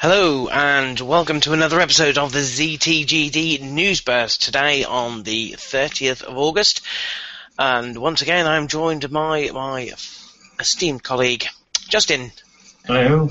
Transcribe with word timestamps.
Hello 0.00 0.48
and 0.48 0.98
welcome 0.98 1.40
to 1.40 1.52
another 1.52 1.78
episode 1.78 2.16
of 2.16 2.32
the 2.32 2.38
ZTGD 2.38 3.60
Newsburst 3.60 4.42
today 4.42 4.82
on 4.82 5.24
the 5.24 5.52
30th 5.58 6.22
of 6.22 6.38
August. 6.38 6.80
And 7.58 7.94
once 7.98 8.22
again, 8.22 8.46
I'm 8.46 8.66
joined 8.66 9.10
by 9.10 9.50
my 9.50 9.92
esteemed 10.58 11.02
colleague, 11.02 11.44
Justin. 11.90 12.32
Hello. 12.86 13.28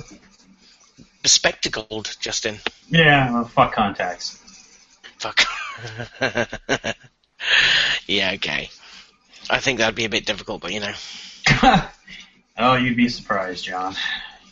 Bespectacled 1.24 2.15
Justin. 2.19 2.60
Yeah, 2.88 3.33
well, 3.33 3.46
fuck 3.46 3.74
contacts. 3.74 4.38
Fuck. 5.17 5.46
yeah, 8.06 8.33
okay. 8.36 8.70
I 9.49 9.58
think 9.58 9.79
that'd 9.79 9.96
be 9.96 10.06
a 10.06 10.10
bit 10.10 10.28
difficult, 10.28 10.62
but 10.62 10.72
you 10.72 10.81
know. 10.81 10.94
oh, 12.60 12.76
you'd 12.76 12.96
be 12.96 13.10
surprised, 13.10 13.65
John. 13.65 13.96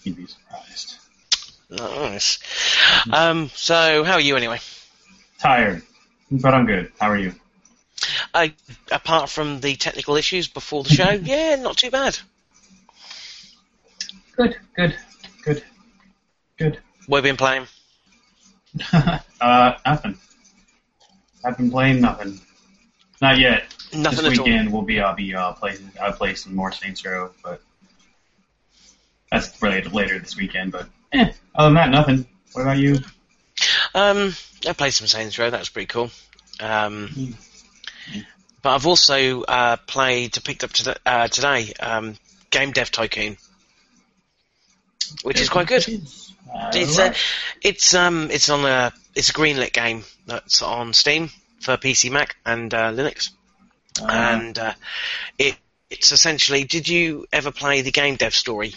You'd 0.02 0.18
be 0.18 0.26
surprised. 0.26 0.96
Nice. 1.70 2.40
Um, 3.12 3.50
so, 3.54 4.04
how 4.04 4.14
are 4.14 4.22
you 4.22 4.38
anyway? 4.38 4.60
Tired, 5.40 5.82
but 6.32 6.54
I'm 6.54 6.66
good. 6.66 6.92
How 7.00 7.10
are 7.10 7.18
you? 7.18 7.34
Uh, 8.34 8.50
apart 8.92 9.30
from 9.30 9.60
the 9.60 9.76
technical 9.76 10.16
issues 10.16 10.48
before 10.48 10.84
the 10.84 10.90
show, 10.90 11.10
yeah, 11.24 11.56
not 11.56 11.78
too 11.78 11.92
bad. 11.92 12.18
Good, 14.36 14.56
good, 14.76 14.96
good, 15.44 15.64
good. 16.58 16.80
What 17.08 17.18
have 17.18 17.26
you 17.26 17.32
been 17.32 17.38
playing? 17.38 17.68
uh, 19.42 19.74
nothing. 19.86 20.18
I've 21.44 21.58
been 21.58 21.72
playing 21.72 22.02
nothing. 22.02 22.40
Not 23.22 23.40
yet. 23.40 23.64
Nothing 23.94 24.30
this 24.30 24.40
weekend 24.40 24.72
will 24.72 24.84
be 24.84 25.00
I'll 25.00 25.16
be 25.16 25.34
uh, 25.34 25.54
playing. 25.54 25.92
I'll 26.02 26.14
play 26.14 26.36
some 26.36 26.56
more 26.56 26.72
Saints 26.72 27.04
Row, 27.06 27.32
but 27.44 27.62
that's 29.32 29.62
related 29.62 29.94
later 29.94 30.18
this 30.20 30.36
weekend. 30.38 30.72
But 30.72 30.88
eh, 31.12 31.32
other 31.56 31.68
than 31.70 31.74
that, 31.76 31.90
nothing. 31.90 32.26
What 32.54 32.62
about 32.64 32.78
you? 32.78 33.00
Um, 33.94 34.34
I 34.68 34.74
played 34.74 34.94
some 34.94 35.08
Saints 35.08 35.38
Row. 35.40 35.50
That 35.50 35.60
was 35.60 35.70
pretty 35.70 35.88
cool. 35.88 36.12
Um, 36.60 37.10
Mm. 38.10 38.26
but 38.62 38.76
I've 38.76 38.88
also 38.88 39.42
uh, 39.44 39.76
played, 39.86 40.38
picked 40.44 40.64
up 40.64 40.72
to, 40.74 40.96
uh, 41.06 41.28
today, 41.28 41.74
um, 41.80 42.16
Game 42.50 42.72
Dev 42.72 42.90
Tycoon, 42.92 43.38
which 45.24 45.40
is 45.42 45.50
quite 45.50 45.68
good. 45.68 45.86
Uh, 46.54 46.72
It's 46.74 46.98
uh, 46.98 47.14
it's 47.62 47.94
um 47.94 48.30
it's 48.32 48.50
on 48.50 48.66
a 48.66 48.94
it's 49.16 49.30
a 49.30 49.34
greenlit 49.34 49.74
game 49.74 50.04
that's 50.26 50.62
on 50.62 50.94
Steam 50.94 51.30
for 51.60 51.76
PC, 51.78 52.10
Mac, 52.12 52.38
and 52.46 52.74
uh, 52.74 52.92
Linux, 52.92 53.32
uh, 54.02 54.08
and 54.10 54.58
uh, 54.58 54.74
it 55.38 55.56
it's 55.90 56.12
essentially. 56.12 56.64
Did 56.64 56.88
you 56.88 57.26
ever 57.34 57.52
play 57.52 57.82
the 57.82 57.92
Game 57.92 58.16
Dev 58.16 58.34
Story 58.34 58.74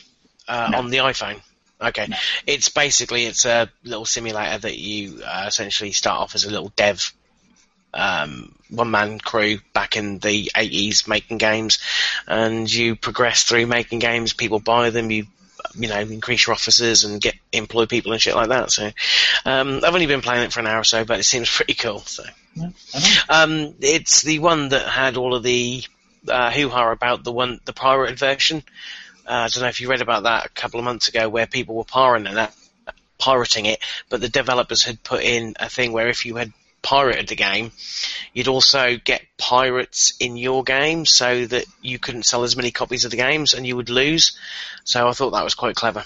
uh, 0.50 0.68
No. 0.72 0.78
on 0.78 0.90
the 0.90 0.98
iPhone? 0.98 1.40
Okay, 1.80 2.06
No. 2.08 2.16
it's 2.46 2.68
basically 2.68 3.24
it's 3.24 3.46
a 3.46 3.70
little 3.84 4.04
simulator 4.04 4.58
that 4.58 4.76
you 4.76 5.22
uh, 5.24 5.44
essentially 5.46 5.92
start 5.92 6.20
off 6.20 6.34
as 6.34 6.44
a 6.44 6.50
little 6.50 6.72
dev. 6.76 7.12
Um, 7.92 8.54
one 8.68 8.90
man 8.92 9.18
crew 9.18 9.58
back 9.72 9.96
in 9.96 10.18
the 10.20 10.50
80s 10.54 11.08
making 11.08 11.38
games, 11.38 11.78
and 12.28 12.72
you 12.72 12.94
progress 12.94 13.42
through 13.44 13.66
making 13.66 13.98
games. 13.98 14.32
People 14.32 14.60
buy 14.60 14.90
them. 14.90 15.10
You 15.10 15.26
you 15.78 15.88
know, 15.88 15.98
increase 16.00 16.46
your 16.46 16.54
offices 16.54 17.04
and 17.04 17.20
get 17.20 17.34
employ 17.52 17.86
people 17.86 18.12
and 18.12 18.20
shit 18.20 18.34
like 18.34 18.48
that. 18.48 18.72
So, 18.72 18.90
um, 19.44 19.80
I've 19.84 19.92
only 19.94 20.06
been 20.06 20.22
playing 20.22 20.44
it 20.44 20.52
for 20.52 20.60
an 20.60 20.66
hour 20.66 20.80
or 20.80 20.84
so, 20.84 21.04
but 21.04 21.20
it 21.20 21.24
seems 21.24 21.50
pretty 21.54 21.74
cool. 21.74 22.00
So, 22.00 22.24
don't- 22.56 22.74
um, 23.28 23.74
it's 23.80 24.22
the 24.22 24.38
one 24.40 24.70
that 24.70 24.86
had 24.88 25.16
all 25.16 25.34
of 25.34 25.42
the 25.42 25.84
uh, 26.28 26.50
hoo-ha 26.50 26.90
about 26.92 27.24
the 27.24 27.32
one, 27.32 27.60
the 27.66 27.72
pirated 27.72 28.18
version. 28.18 28.62
Uh, 29.30 29.44
I 29.44 29.48
don't 29.48 29.62
know 29.62 29.68
if 29.68 29.80
you 29.80 29.88
read 29.88 30.00
about 30.00 30.24
that 30.24 30.46
a 30.46 30.48
couple 30.48 30.80
of 30.80 30.84
months 30.84 31.06
ago, 31.06 31.28
where 31.28 31.46
people 31.46 31.76
were 31.76 31.84
pirating 31.84 32.36
it, 32.36 32.50
pirating 33.16 33.66
it, 33.66 33.78
but 34.08 34.20
the 34.20 34.28
developers 34.28 34.82
had 34.82 35.04
put 35.04 35.22
in 35.22 35.54
a 35.60 35.68
thing 35.68 35.92
where 35.92 36.08
if 36.08 36.26
you 36.26 36.34
had 36.34 36.52
pirated 36.82 37.28
the 37.28 37.36
game, 37.36 37.70
you'd 38.34 38.48
also 38.48 38.96
get 38.96 39.22
pirates 39.38 40.14
in 40.18 40.36
your 40.36 40.64
game, 40.64 41.06
so 41.06 41.46
that 41.46 41.64
you 41.80 42.00
couldn't 42.00 42.24
sell 42.24 42.42
as 42.42 42.56
many 42.56 42.72
copies 42.72 43.04
of 43.04 43.12
the 43.12 43.16
games 43.18 43.54
and 43.54 43.64
you 43.64 43.76
would 43.76 43.88
lose. 43.88 44.36
So 44.82 45.06
I 45.06 45.12
thought 45.12 45.30
that 45.30 45.44
was 45.44 45.54
quite 45.54 45.76
clever. 45.76 46.02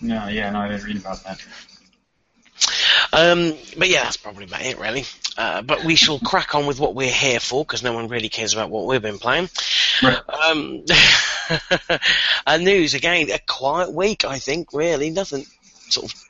No, 0.00 0.28
yeah, 0.28 0.48
no, 0.48 0.60
I 0.60 0.68
didn't 0.68 0.84
read 0.84 0.96
about 0.96 1.22
that. 1.24 1.44
Um, 3.12 3.54
but 3.76 3.90
yeah, 3.90 4.04
that's 4.04 4.16
probably 4.16 4.44
about 4.44 4.62
it, 4.62 4.78
really. 4.78 5.04
Uh, 5.36 5.60
but 5.60 5.84
we 5.84 5.96
shall 5.96 6.18
crack 6.18 6.54
on 6.54 6.66
with 6.66 6.80
what 6.80 6.94
we're 6.94 7.12
here 7.12 7.40
for, 7.40 7.62
because 7.62 7.82
no 7.82 7.92
one 7.92 8.08
really 8.08 8.30
cares 8.30 8.54
about 8.54 8.70
what 8.70 8.86
we've 8.86 9.02
been 9.02 9.18
playing. 9.18 9.50
Right. 10.02 10.18
Um, 10.28 10.84
uh, 12.46 12.56
news 12.58 12.94
again, 12.94 13.30
a 13.30 13.38
quiet 13.38 13.92
week, 13.92 14.24
I 14.24 14.38
think. 14.38 14.72
Really, 14.72 15.10
nothing 15.10 15.46
sort 15.88 16.12
of 16.12 16.26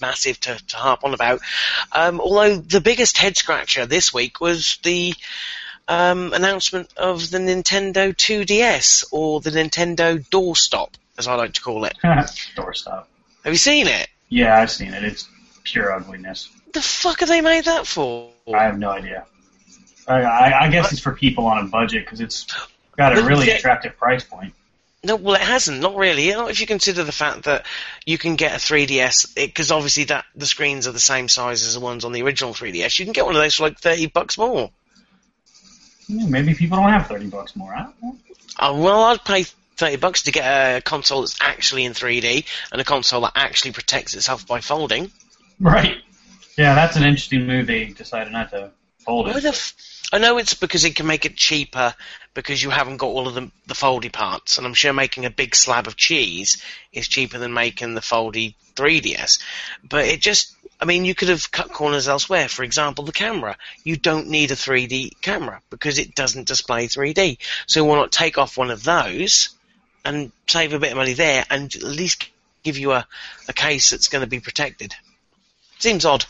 massive 0.00 0.40
to, 0.40 0.58
to 0.66 0.76
harp 0.76 1.04
on 1.04 1.14
about. 1.14 1.40
Um, 1.92 2.20
although 2.20 2.56
the 2.56 2.80
biggest 2.80 3.18
head 3.18 3.36
scratcher 3.36 3.86
this 3.86 4.12
week 4.12 4.40
was 4.40 4.78
the 4.82 5.14
um, 5.88 6.32
announcement 6.32 6.92
of 6.96 7.30
the 7.30 7.38
Nintendo 7.38 8.14
2DS 8.14 9.04
or 9.12 9.40
the 9.40 9.50
Nintendo 9.50 10.24
Doorstop, 10.28 10.90
as 11.18 11.26
I 11.26 11.34
like 11.34 11.54
to 11.54 11.60
call 11.60 11.84
it. 11.84 11.96
Doorstop. 12.04 13.04
Have 13.44 13.52
you 13.52 13.58
seen 13.58 13.86
it? 13.86 14.08
Yeah, 14.28 14.58
I've 14.58 14.70
seen 14.70 14.94
it. 14.94 15.04
It's 15.04 15.28
pure 15.62 15.92
ugliness. 15.92 16.48
The 16.72 16.80
fuck 16.80 17.20
have 17.20 17.28
they 17.28 17.40
made 17.40 17.66
that 17.66 17.86
for? 17.86 18.30
I 18.52 18.64
have 18.64 18.78
no 18.78 18.90
idea. 18.90 19.26
I, 20.06 20.22
I, 20.22 20.64
I 20.64 20.68
guess 20.70 20.92
it's 20.92 21.00
for 21.00 21.14
people 21.14 21.46
on 21.46 21.64
a 21.64 21.68
budget 21.68 22.04
because 22.04 22.20
it's 22.20 22.46
got 22.96 23.16
a 23.18 23.22
really 23.22 23.50
attractive 23.50 23.96
price 23.96 24.24
point. 24.24 24.54
No, 25.02 25.16
well, 25.16 25.34
it 25.34 25.42
hasn't. 25.42 25.80
Not 25.80 25.96
really. 25.96 26.30
Not 26.30 26.50
if 26.50 26.60
you 26.60 26.66
consider 26.66 27.04
the 27.04 27.12
fact 27.12 27.42
that 27.44 27.66
you 28.06 28.16
can 28.16 28.36
get 28.36 28.52
a 28.52 28.56
3DS, 28.56 29.34
because 29.34 29.70
obviously 29.70 30.04
that 30.04 30.24
the 30.34 30.46
screens 30.46 30.88
are 30.88 30.92
the 30.92 30.98
same 30.98 31.28
size 31.28 31.62
as 31.66 31.74
the 31.74 31.80
ones 31.80 32.06
on 32.06 32.12
the 32.12 32.22
original 32.22 32.54
3DS. 32.54 32.98
You 32.98 33.04
can 33.04 33.12
get 33.12 33.26
one 33.26 33.36
of 33.36 33.42
those 33.42 33.56
for 33.56 33.64
like 33.64 33.78
30 33.78 34.06
bucks 34.06 34.38
more. 34.38 34.70
Yeah, 36.08 36.26
maybe 36.26 36.54
people 36.54 36.76
don't 36.76 36.90
have 36.90 37.06
thirty 37.06 37.26
bucks 37.26 37.56
more. 37.56 37.74
I. 37.74 37.86
Uh, 38.58 38.74
well, 38.74 39.04
I'd 39.04 39.24
pay 39.24 39.44
30 39.76 39.96
bucks 39.96 40.22
to 40.24 40.32
get 40.32 40.44
a 40.44 40.80
console 40.82 41.22
that's 41.22 41.38
actually 41.40 41.84
in 41.84 41.92
3D 41.92 42.44
and 42.70 42.80
a 42.80 42.84
console 42.84 43.22
that 43.22 43.32
actually 43.34 43.72
protects 43.72 44.14
itself 44.14 44.46
by 44.46 44.60
folding. 44.60 45.10
Right. 45.58 45.96
Yeah, 46.56 46.74
that's 46.74 46.96
an 46.96 47.04
interesting 47.04 47.46
move. 47.46 47.66
They 47.66 47.86
decided 47.86 48.32
not 48.32 48.50
to 48.50 48.70
fold 48.98 49.26
Why 49.26 49.38
it. 49.38 49.42
the 49.42 49.48
f- 49.48 49.74
I 50.14 50.18
know 50.18 50.38
it's 50.38 50.54
because 50.54 50.84
it 50.84 50.94
can 50.94 51.08
make 51.08 51.26
it 51.26 51.34
cheaper 51.34 51.92
because 52.34 52.62
you 52.62 52.70
haven't 52.70 52.98
got 52.98 53.08
all 53.08 53.26
of 53.26 53.34
the, 53.34 53.50
the 53.66 53.74
foldy 53.74 54.12
parts, 54.12 54.58
and 54.58 54.64
I'm 54.66 54.72
sure 54.72 54.92
making 54.92 55.24
a 55.24 55.30
big 55.30 55.56
slab 55.56 55.88
of 55.88 55.96
cheese 55.96 56.62
is 56.92 57.08
cheaper 57.08 57.36
than 57.36 57.52
making 57.52 57.94
the 57.94 58.00
foldy 58.00 58.54
3DS. 58.76 59.42
But 59.82 60.04
it 60.04 60.20
just, 60.20 60.54
I 60.80 60.84
mean, 60.84 61.04
you 61.04 61.16
could 61.16 61.30
have 61.30 61.50
cut 61.50 61.72
corners 61.72 62.06
elsewhere. 62.06 62.46
For 62.46 62.62
example, 62.62 63.04
the 63.04 63.10
camera. 63.10 63.56
You 63.82 63.96
don't 63.96 64.28
need 64.28 64.52
a 64.52 64.54
3D 64.54 65.20
camera 65.20 65.60
because 65.68 65.98
it 65.98 66.14
doesn't 66.14 66.46
display 66.46 66.86
3D. 66.86 67.38
So 67.66 67.84
why 67.84 67.96
not 67.96 68.12
take 68.12 68.38
off 68.38 68.56
one 68.56 68.70
of 68.70 68.84
those 68.84 69.48
and 70.04 70.30
save 70.46 70.74
a 70.74 70.78
bit 70.78 70.92
of 70.92 70.96
money 70.96 71.14
there 71.14 71.44
and 71.50 71.74
at 71.74 71.82
least 71.82 72.30
give 72.62 72.78
you 72.78 72.92
a, 72.92 73.04
a 73.48 73.52
case 73.52 73.90
that's 73.90 74.06
going 74.06 74.22
to 74.22 74.30
be 74.30 74.38
protected? 74.38 74.94
Seems 75.80 76.04
odd. 76.04 76.24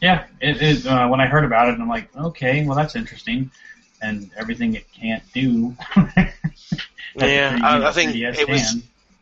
Yeah, 0.00 0.24
it, 0.40 0.62
it, 0.62 0.86
uh, 0.86 1.08
when 1.08 1.20
I 1.20 1.26
heard 1.26 1.44
about 1.44 1.68
it, 1.68 1.78
I'm 1.80 1.88
like, 1.88 2.14
okay, 2.16 2.64
well 2.64 2.76
that's 2.76 2.96
interesting, 2.96 3.50
and 4.00 4.30
everything 4.36 4.74
it 4.74 4.86
can't 4.92 5.22
do. 5.32 5.76
Yeah, 7.16 7.56
3D 7.58 7.62
I- 7.62 7.88
I 7.88 7.92
think 7.92 8.12
3DS 8.12 8.38
it 8.38 8.48
was- 8.48 8.76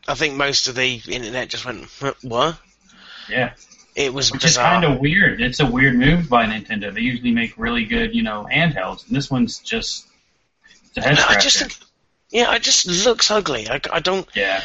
I 0.07 0.13
think 0.13 0.35
most 0.35 0.67
of 0.67 0.75
the 0.75 1.01
internet 1.07 1.49
just 1.49 1.65
went, 1.65 1.87
"Huh, 1.99 2.13
what? 2.21 2.57
Yeah, 3.27 3.53
It 3.95 4.13
was 4.13 4.31
which 4.31 4.43
is 4.45 4.51
bizarre. 4.51 4.71
kind 4.81 4.85
of 4.85 4.99
weird. 4.99 5.41
It's 5.41 5.59
a 5.59 5.65
weird 5.65 5.95
move 5.95 6.29
by 6.29 6.45
Nintendo. 6.45 6.93
They 6.93 7.01
usually 7.01 7.31
make 7.31 7.57
really 7.57 7.85
good, 7.85 8.13
you 8.15 8.21
know, 8.23 8.47
handhelds, 8.51 9.07
and 9.07 9.15
this 9.15 9.29
one's 9.31 9.57
just 9.59 10.05
it's 10.85 10.97
a 10.97 11.01
head 11.01 11.17
I 11.17 11.21
scratcher. 11.21 11.41
just 11.41 11.59
think, 11.59 11.75
yeah, 12.29 12.53
it 12.55 12.61
just 12.63 12.85
looks 12.87 13.29
ugly. 13.31 13.67
I, 13.69 13.81
I 13.91 13.99
don't, 13.99 14.27
yeah, 14.35 14.61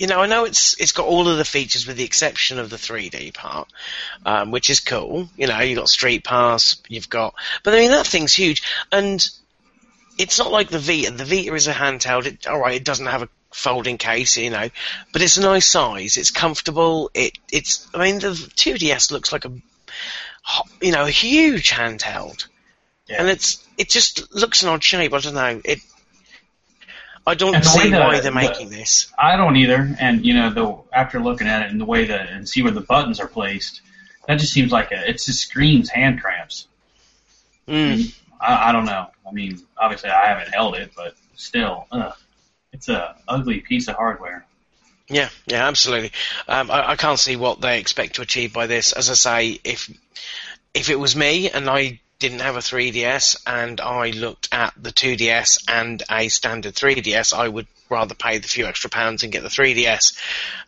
you 0.00 0.06
know, 0.06 0.18
I 0.18 0.26
know 0.26 0.46
it's 0.46 0.80
it's 0.80 0.92
got 0.92 1.06
all 1.06 1.28
of 1.28 1.36
the 1.36 1.44
features 1.44 1.86
with 1.86 1.98
the 1.98 2.04
exception 2.04 2.58
of 2.58 2.70
the 2.70 2.76
3D 2.76 3.34
part, 3.34 3.68
um, 4.24 4.50
which 4.50 4.70
is 4.70 4.80
cool. 4.80 5.28
You 5.36 5.46
know, 5.46 5.60
you've 5.60 5.78
got 5.78 5.90
Street 5.90 6.24
Pass, 6.24 6.80
you've 6.88 7.10
got, 7.10 7.34
but 7.62 7.74
I 7.74 7.80
mean 7.80 7.90
that 7.90 8.06
thing's 8.06 8.32
huge, 8.32 8.62
and 8.90 9.22
it's 10.16 10.38
not 10.38 10.50
like 10.50 10.70
the 10.70 10.78
Vita. 10.78 11.10
The 11.10 11.26
Vita 11.26 11.52
is 11.52 11.66
a 11.66 11.74
handheld. 11.74 12.24
It, 12.24 12.46
all 12.46 12.58
right, 12.58 12.76
it 12.76 12.84
doesn't 12.84 13.08
have 13.08 13.24
a 13.24 13.28
folding 13.52 13.98
case, 13.98 14.38
you 14.38 14.48
know, 14.48 14.70
but 15.12 15.20
it's 15.20 15.36
a 15.36 15.42
nice 15.42 15.70
size. 15.70 16.16
It's 16.16 16.30
comfortable. 16.30 17.10
It 17.12 17.36
it's. 17.52 17.86
I 17.92 17.98
mean, 17.98 18.20
the 18.20 18.30
2DS 18.30 19.10
looks 19.10 19.32
like 19.32 19.44
a, 19.44 19.52
you 20.80 20.92
know, 20.92 21.04
a 21.04 21.10
huge 21.10 21.72
handheld. 21.72 22.46
yeah. 23.06 23.16
and 23.20 23.28
it's 23.28 23.62
it 23.76 23.90
just 23.90 24.34
looks 24.34 24.62
an 24.62 24.70
odd 24.70 24.82
shape. 24.82 25.12
I 25.12 25.18
don't 25.18 25.34
know. 25.34 25.60
It. 25.62 25.80
I 27.26 27.34
don't 27.34 27.54
And 27.54 27.64
see 27.64 27.90
the- 27.90 27.98
why 28.00 28.12
they're 28.20 28.22
the- 28.22 28.32
making 28.32 28.70
this. 28.70 29.12
I 29.18 29.36
don't 29.36 29.56
either. 29.56 29.94
And 30.00 30.24
you 30.24 30.34
know, 30.34 30.50
the 30.50 30.76
after 30.96 31.20
looking 31.20 31.46
at 31.46 31.62
it 31.62 31.70
and 31.70 31.80
the 31.80 31.84
way 31.84 32.06
that 32.06 32.30
and 32.30 32.48
see 32.48 32.62
where 32.62 32.72
the 32.72 32.80
buttons 32.80 33.20
are 33.20 33.28
placed, 33.28 33.82
that 34.26 34.36
just 34.38 34.52
seems 34.52 34.72
like 34.72 34.90
a. 34.92 35.08
It 35.08 35.12
just 35.24 35.40
screams 35.40 35.90
hand 35.90 36.20
cramps. 36.20 36.66
Mm. 37.68 38.14
I, 38.40 38.70
I 38.70 38.72
don't 38.72 38.84
know. 38.86 39.06
I 39.28 39.32
mean, 39.32 39.60
obviously 39.76 40.10
I 40.10 40.26
haven't 40.26 40.52
held 40.52 40.74
it, 40.74 40.92
but 40.96 41.14
still, 41.36 41.86
ugh, 41.92 42.14
it's 42.72 42.88
a 42.88 43.14
ugly 43.28 43.60
piece 43.60 43.86
of 43.88 43.96
hardware. 43.96 44.44
Yeah, 45.08 45.28
yeah, 45.46 45.66
absolutely. 45.66 46.12
Um, 46.48 46.70
I, 46.70 46.90
I 46.90 46.96
can't 46.96 47.18
see 47.18 47.36
what 47.36 47.60
they 47.60 47.78
expect 47.80 48.14
to 48.16 48.22
achieve 48.22 48.52
by 48.52 48.66
this. 48.66 48.92
As 48.92 49.10
I 49.10 49.14
say, 49.14 49.60
if 49.64 49.90
if 50.72 50.88
it 50.88 50.98
was 50.98 51.14
me 51.16 51.50
and 51.50 51.68
I 51.68 52.00
didn't 52.20 52.40
have 52.40 52.54
a 52.54 52.60
3DS 52.60 53.42
and 53.46 53.80
I 53.80 54.10
looked 54.10 54.48
at 54.52 54.72
the 54.80 54.90
2DS 54.92 55.64
and 55.68 56.02
a 56.10 56.28
standard 56.28 56.74
3DS, 56.74 57.36
I 57.36 57.48
would 57.48 57.66
rather 57.88 58.14
pay 58.14 58.38
the 58.38 58.46
few 58.46 58.66
extra 58.66 58.88
pounds 58.88 59.24
and 59.24 59.32
get 59.32 59.42
the 59.42 59.48
3DS. 59.48 60.16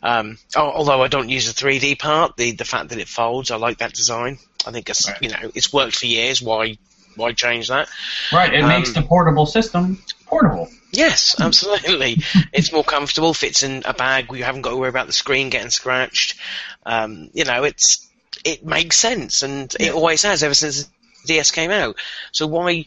Um, 0.02 0.38
although 0.56 1.02
I 1.02 1.08
don't 1.08 1.28
use 1.28 1.46
the 1.52 1.64
3D 1.64 1.99
part, 1.99 2.37
the 2.37 2.52
the 2.52 2.64
fact 2.64 2.88
that 2.88 2.99
it 2.99 3.06
folds, 3.08 3.50
I 3.52 3.56
like 3.56 3.78
that 3.78 3.93
design. 3.93 4.38
I 4.66 4.72
think 4.72 4.90
it's 4.90 5.08
Right. 5.08 5.22
you 5.22 5.28
know 5.28 5.50
it's 5.54 5.72
worked 5.72 5.94
for 5.94 6.06
years. 6.06 6.43
Why 6.43 6.78
why 7.14 7.32
change 7.32 7.69
that? 7.69 7.88
Right. 8.32 8.52
It 8.54 8.62
Um, 8.62 8.69
makes 8.69 8.93
the 8.94 9.02
portable 9.02 9.44
system 9.46 10.02
portable. 10.26 10.69
Yes, 10.93 11.37
absolutely. 11.40 12.22
it's 12.52 12.72
more 12.72 12.84
comfortable, 12.84 13.34
fits 13.34 13.62
in 13.62 13.82
a 13.84 13.93
bag. 13.94 14.26
You 14.32 14.43
haven't 14.44 14.62
got 14.62 14.70
to 14.70 14.76
worry 14.76 14.88
about 14.88 15.06
the 15.06 15.12
screen 15.12 15.50
getting 15.50 15.70
scratched. 15.70 16.37
Um, 16.87 17.28
you 17.34 17.44
know, 17.44 17.64
it's 17.64 18.08
it 18.44 18.64
makes 18.64 18.96
sense, 18.99 19.43
and 19.43 19.72
it 19.78 19.93
always 19.93 20.22
has 20.22 20.43
ever 20.43 20.54
since 20.54 20.88
DS 21.26 21.50
came 21.50 21.70
out. 21.70 21.96
So 22.32 22.46
why? 22.46 22.86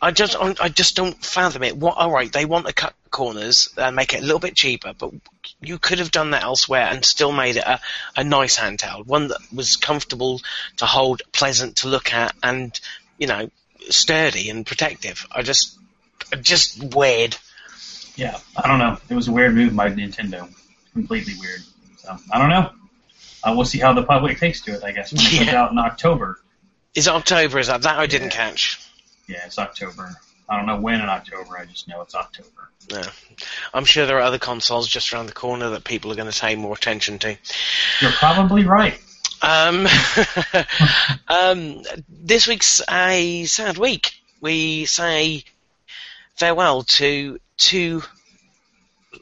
I 0.00 0.12
just 0.12 0.36
I 0.36 0.68
just 0.68 0.94
don't 0.94 1.16
fathom 1.24 1.64
it. 1.64 1.76
What? 1.76 1.96
All 1.96 2.10
right, 2.10 2.32
they 2.32 2.44
want 2.44 2.66
to 2.66 2.72
cut 2.72 2.94
corners 3.10 3.70
and 3.76 3.96
make 3.96 4.14
it 4.14 4.20
a 4.20 4.24
little 4.24 4.38
bit 4.38 4.54
cheaper, 4.54 4.92
but 4.96 5.12
you 5.60 5.78
could 5.78 5.98
have 5.98 6.10
done 6.10 6.30
that 6.30 6.44
elsewhere 6.44 6.86
and 6.90 7.04
still 7.04 7.32
made 7.32 7.56
it 7.56 7.64
a, 7.64 7.80
a 8.16 8.22
nice 8.22 8.56
handheld, 8.56 9.06
one 9.06 9.28
that 9.28 9.38
was 9.52 9.76
comfortable 9.76 10.40
to 10.76 10.86
hold, 10.86 11.22
pleasant 11.32 11.76
to 11.76 11.88
look 11.88 12.12
at, 12.12 12.34
and 12.42 12.78
you 13.18 13.26
know, 13.26 13.50
sturdy 13.90 14.50
and 14.50 14.64
protective. 14.64 15.26
I 15.32 15.42
just 15.42 15.78
just 16.42 16.94
weird. 16.94 17.36
Yeah. 18.16 18.38
I 18.56 18.68
don't 18.68 18.78
know. 18.78 18.98
It 19.08 19.14
was 19.14 19.28
a 19.28 19.32
weird 19.32 19.54
move 19.54 19.74
by 19.74 19.90
Nintendo. 19.90 20.48
Completely 20.92 21.34
weird. 21.40 21.62
So 21.98 22.16
I 22.32 22.38
don't 22.38 22.50
know. 22.50 22.70
Uh, 23.44 23.54
we'll 23.54 23.64
see 23.64 23.78
how 23.78 23.92
the 23.92 24.02
public 24.02 24.38
takes 24.38 24.60
to 24.62 24.72
it. 24.72 24.84
I 24.84 24.92
guess 24.92 25.12
when 25.12 25.22
it 25.22 25.38
comes 25.38 25.48
out 25.54 25.72
in 25.72 25.78
October. 25.78 26.40
Is 26.94 27.06
it 27.06 27.12
October? 27.12 27.58
Is 27.58 27.68
that 27.68 27.82
that 27.82 27.98
I 27.98 28.06
didn't 28.06 28.30
Yeah. 28.30 28.50
catch? 28.50 28.78
Yeah, 29.26 29.44
it's 29.46 29.58
October. 29.58 30.14
I 30.48 30.56
don't 30.56 30.66
know 30.66 30.80
when 30.80 31.00
in 31.00 31.08
October. 31.08 31.58
I 31.58 31.66
just 31.66 31.88
know 31.88 32.00
it's 32.00 32.14
October. 32.14 32.70
No. 32.90 33.02
I'm 33.74 33.84
sure 33.84 34.06
there 34.06 34.16
are 34.16 34.22
other 34.22 34.38
consoles 34.38 34.88
just 34.88 35.12
around 35.12 35.26
the 35.26 35.32
corner 35.32 35.70
that 35.70 35.84
people 35.84 36.10
are 36.10 36.14
going 36.14 36.30
to 36.30 36.40
pay 36.40 36.56
more 36.56 36.74
attention 36.74 37.18
to. 37.18 37.36
You're 38.00 38.12
probably 38.12 38.64
right. 38.64 38.98
Um, 39.42 39.86
um, 41.28 41.82
this 42.08 42.46
week's 42.46 42.80
a 42.90 43.44
sad 43.44 43.76
week. 43.76 44.14
We 44.40 44.86
say 44.86 45.44
farewell 46.36 46.84
to 46.84 47.38
two. 47.58 48.02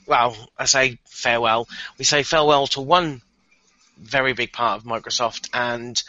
Well, 0.06 0.36
I 0.56 0.66
say 0.66 0.98
farewell. 1.06 1.68
We 1.98 2.04
say 2.04 2.22
farewell 2.22 2.68
to 2.68 2.80
one 2.80 3.22
very 3.98 4.32
big 4.34 4.52
part 4.52 4.78
of 4.78 4.84
Microsoft 4.86 5.48
and 5.52 6.00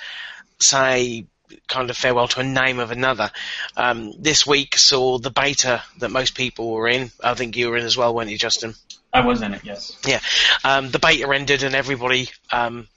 say 0.59 1.25
kind 1.67 1.89
of 1.89 1.97
farewell 1.97 2.27
to 2.27 2.39
a 2.39 2.43
name 2.43 2.79
of 2.79 2.91
another. 2.91 3.31
Um, 3.75 4.13
this 4.19 4.45
week 4.45 4.77
saw 4.77 5.17
the 5.17 5.31
beta 5.31 5.83
that 5.99 6.09
most 6.09 6.35
people 6.35 6.71
were 6.71 6.87
in. 6.87 7.11
I 7.23 7.33
think 7.33 7.55
you 7.55 7.69
were 7.69 7.77
in 7.77 7.85
as 7.85 7.97
well, 7.97 8.13
weren't 8.13 8.29
you, 8.29 8.37
Justin? 8.37 8.75
I 9.13 9.21
was 9.21 9.41
in 9.41 9.53
it. 9.53 9.61
Yes. 9.63 9.97
Yeah. 10.05 10.19
Um, 10.63 10.91
the 10.91 10.99
beta 10.99 11.29
ended 11.33 11.63
and 11.63 11.75
everybody 11.75 12.29
um, 12.51 12.87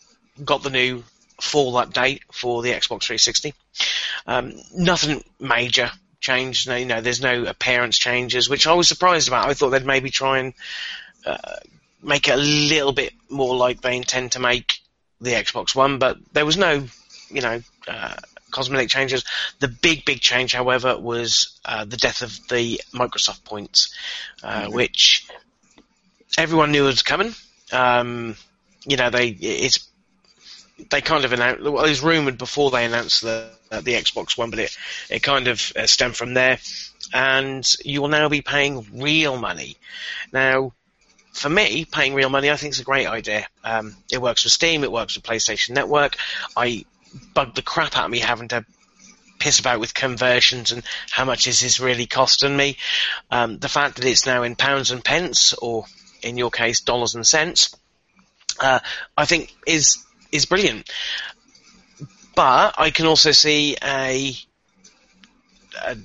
got 0.44 0.62
the 0.62 0.70
new 0.70 1.04
fall 1.40 1.74
update 1.74 2.20
for 2.32 2.62
the 2.62 2.70
Xbox 2.70 3.04
360. 3.04 3.54
Um, 4.26 4.54
nothing 4.74 5.22
major 5.38 5.90
changed. 6.20 6.68
No, 6.68 6.76
you 6.76 6.86
know, 6.86 7.00
there's 7.00 7.22
no 7.22 7.44
appearance 7.44 7.98
changes, 7.98 8.48
which 8.48 8.66
I 8.66 8.74
was 8.74 8.88
surprised 8.88 9.28
about. 9.28 9.48
I 9.48 9.54
thought 9.54 9.70
they'd 9.70 9.86
maybe 9.86 10.10
try 10.10 10.38
and 10.38 10.54
uh, 11.24 11.56
make 12.02 12.28
it 12.28 12.34
a 12.34 12.36
little 12.36 12.92
bit 12.92 13.12
more 13.28 13.56
like 13.56 13.80
they 13.80 13.96
intend 13.96 14.32
to 14.32 14.40
make 14.40 14.74
the 15.20 15.30
Xbox 15.30 15.74
One, 15.74 15.98
but 15.98 16.18
there 16.32 16.46
was 16.46 16.56
no, 16.56 16.86
you 17.30 17.40
know, 17.40 17.62
uh, 17.86 18.16
cosmetic 18.50 18.88
changes. 18.88 19.24
The 19.58 19.68
big, 19.68 20.04
big 20.04 20.20
change, 20.20 20.52
however, 20.52 20.98
was 20.98 21.58
uh, 21.64 21.84
the 21.84 21.96
death 21.96 22.22
of 22.22 22.38
the 22.48 22.80
Microsoft 22.92 23.44
points, 23.44 23.94
uh, 24.42 24.66
which 24.68 25.26
everyone 26.38 26.72
knew 26.72 26.84
was 26.84 27.02
coming. 27.02 27.34
Um, 27.72 28.36
you 28.84 28.96
know, 28.96 29.10
they 29.10 29.28
it's 29.28 29.88
they 30.90 31.00
kind 31.00 31.24
of 31.24 31.32
announced. 31.32 31.62
Well, 31.62 31.84
it 31.84 31.88
was 31.88 32.02
rumored 32.02 32.38
before 32.38 32.70
they 32.70 32.84
announced 32.84 33.22
the 33.22 33.50
uh, 33.70 33.80
the 33.80 33.94
Xbox 33.94 34.36
One, 34.38 34.50
but 34.50 34.58
it 34.58 34.76
it 35.08 35.22
kind 35.22 35.48
of 35.48 35.72
uh, 35.76 35.86
stemmed 35.86 36.16
from 36.16 36.34
there. 36.34 36.58
And 37.12 37.66
you 37.84 38.02
will 38.02 38.08
now 38.08 38.28
be 38.28 38.42
paying 38.42 38.86
real 39.00 39.36
money. 39.36 39.76
Now, 40.32 40.72
for 41.32 41.48
me, 41.48 41.84
paying 41.84 42.14
real 42.14 42.28
money, 42.28 42.50
I 42.50 42.56
think 42.56 42.74
is 42.74 42.80
a 42.80 42.84
great 42.84 43.06
idea. 43.06 43.46
Um, 43.64 43.96
it 44.12 44.20
works 44.20 44.44
with 44.44 44.52
Steam, 44.52 44.84
it 44.84 44.92
works 44.92 45.16
with 45.16 45.24
PlayStation 45.24 45.70
Network. 45.70 46.16
I 46.56 46.84
bugged 47.34 47.56
the 47.56 47.62
crap 47.62 47.96
out 47.96 48.06
of 48.06 48.10
me 48.10 48.18
having 48.18 48.48
to 48.48 48.64
piss 49.38 49.58
about 49.58 49.80
with 49.80 49.94
conversions 49.94 50.70
and 50.70 50.84
how 51.10 51.24
much 51.24 51.46
is 51.46 51.60
this 51.60 51.80
really 51.80 52.06
costing 52.06 52.56
me. 52.56 52.76
Um, 53.30 53.58
the 53.58 53.68
fact 53.68 53.96
that 53.96 54.04
it's 54.04 54.26
now 54.26 54.42
in 54.42 54.54
pounds 54.54 54.90
and 54.90 55.04
pence, 55.04 55.54
or 55.54 55.86
in 56.22 56.36
your 56.36 56.50
case, 56.50 56.80
dollars 56.80 57.14
and 57.14 57.26
cents, 57.26 57.74
uh, 58.60 58.80
I 59.16 59.24
think 59.24 59.54
is 59.66 60.04
is 60.30 60.46
brilliant. 60.46 60.90
But 62.36 62.74
I 62.78 62.90
can 62.90 63.06
also 63.06 63.32
see 63.32 63.76
a 63.82 64.34
a, 65.82 65.96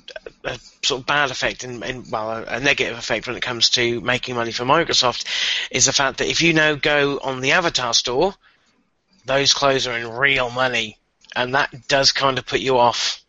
a 0.44 0.58
sort 0.82 1.00
of 1.00 1.06
bad 1.06 1.30
effect 1.30 1.64
and, 1.64 2.10
well 2.10 2.30
a, 2.30 2.44
a 2.44 2.60
negative 2.60 2.96
effect 2.96 3.26
when 3.26 3.36
it 3.36 3.42
comes 3.42 3.70
to 3.70 4.00
making 4.00 4.34
money 4.34 4.52
for 4.52 4.64
Microsoft 4.64 5.24
is 5.70 5.86
the 5.86 5.92
fact 5.92 6.18
that 6.18 6.28
if 6.28 6.40
you 6.40 6.52
now 6.52 6.74
go 6.74 7.18
on 7.18 7.40
the 7.40 7.52
Avatar 7.52 7.92
store, 7.92 8.34
those 9.26 9.52
clothes 9.52 9.86
are 9.86 9.98
in 9.98 10.10
real 10.10 10.50
money, 10.50 10.96
and 11.34 11.54
that 11.54 11.88
does 11.88 12.12
kind 12.12 12.38
of 12.38 12.46
put 12.46 12.60
you 12.60 12.78
off. 12.78 13.22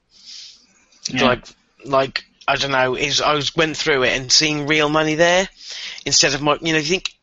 Yeah. 1.09 1.25
Like 1.25 1.45
like 1.85 2.25
I 2.47 2.55
don't 2.55 2.71
know, 2.71 2.95
is 2.95 3.21
I 3.21 3.33
was 3.33 3.55
went 3.55 3.75
through 3.75 4.03
it 4.03 4.17
and 4.17 4.31
seeing 4.31 4.67
real 4.67 4.89
money 4.89 5.15
there 5.15 5.49
instead 6.05 6.33
of 6.33 6.41
mi- 6.41 6.57
you 6.61 6.73
know 6.73 6.79
you 6.79 6.85
think 6.85 7.13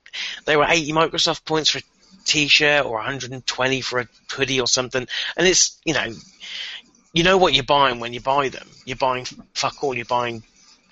they 0.45 0.57
were 0.57 0.67
80 0.69 0.93
Microsoft 0.93 1.45
points 1.45 1.71
for 1.71 1.79
a 1.79 1.83
t-shirt 2.25 2.85
or 2.85 2.95
120 2.95 3.81
for 3.81 4.01
a 4.01 4.09
hoodie 4.31 4.61
or 4.61 4.67
something, 4.67 5.07
and 5.37 5.47
it's 5.47 5.81
you 5.85 5.95
know 5.95 6.13
you 7.13 7.23
know 7.23 7.39
what 7.39 7.55
you're 7.55 7.65
buying 7.65 8.01
when 8.01 8.13
you 8.13 8.21
buy 8.21 8.49
them. 8.49 8.69
You're 8.85 8.97
buying 8.97 9.25
fuck 9.55 9.83
all. 9.83 9.95
You're 9.95 10.05
buying 10.05 10.43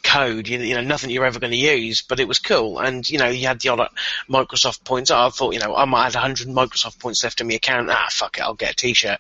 code. 0.03 0.49
You, 0.49 0.59
you 0.59 0.75
know 0.75 0.83
nothing 0.83 1.11
you're 1.11 1.25
ever 1.25 1.41
going 1.41 1.53
to 1.53 1.57
use, 1.57 2.03
but 2.03 2.21
it 2.21 2.29
was 2.29 2.39
cool. 2.39 2.79
And 2.79 3.09
you 3.09 3.19
know 3.19 3.29
you 3.29 3.47
had 3.47 3.61
the 3.61 3.71
odd 3.71 3.89
Microsoft 4.29 4.85
points. 4.85 5.11
I 5.11 5.29
thought 5.31 5.55
you 5.55 5.61
know 5.61 5.75
I 5.75 5.85
might 5.85 6.05
have 6.05 6.15
100 6.15 6.49
Microsoft 6.49 6.99
points 6.99 7.25
left 7.25 7.41
in 7.41 7.49
my 7.49 7.55
account. 7.55 7.91
Ah 7.91 8.09
fuck 8.11 8.39
it, 8.39 8.43
I'll 8.43 8.55
get 8.55 8.73
a 8.73 8.77
t-shirt. 8.77 9.19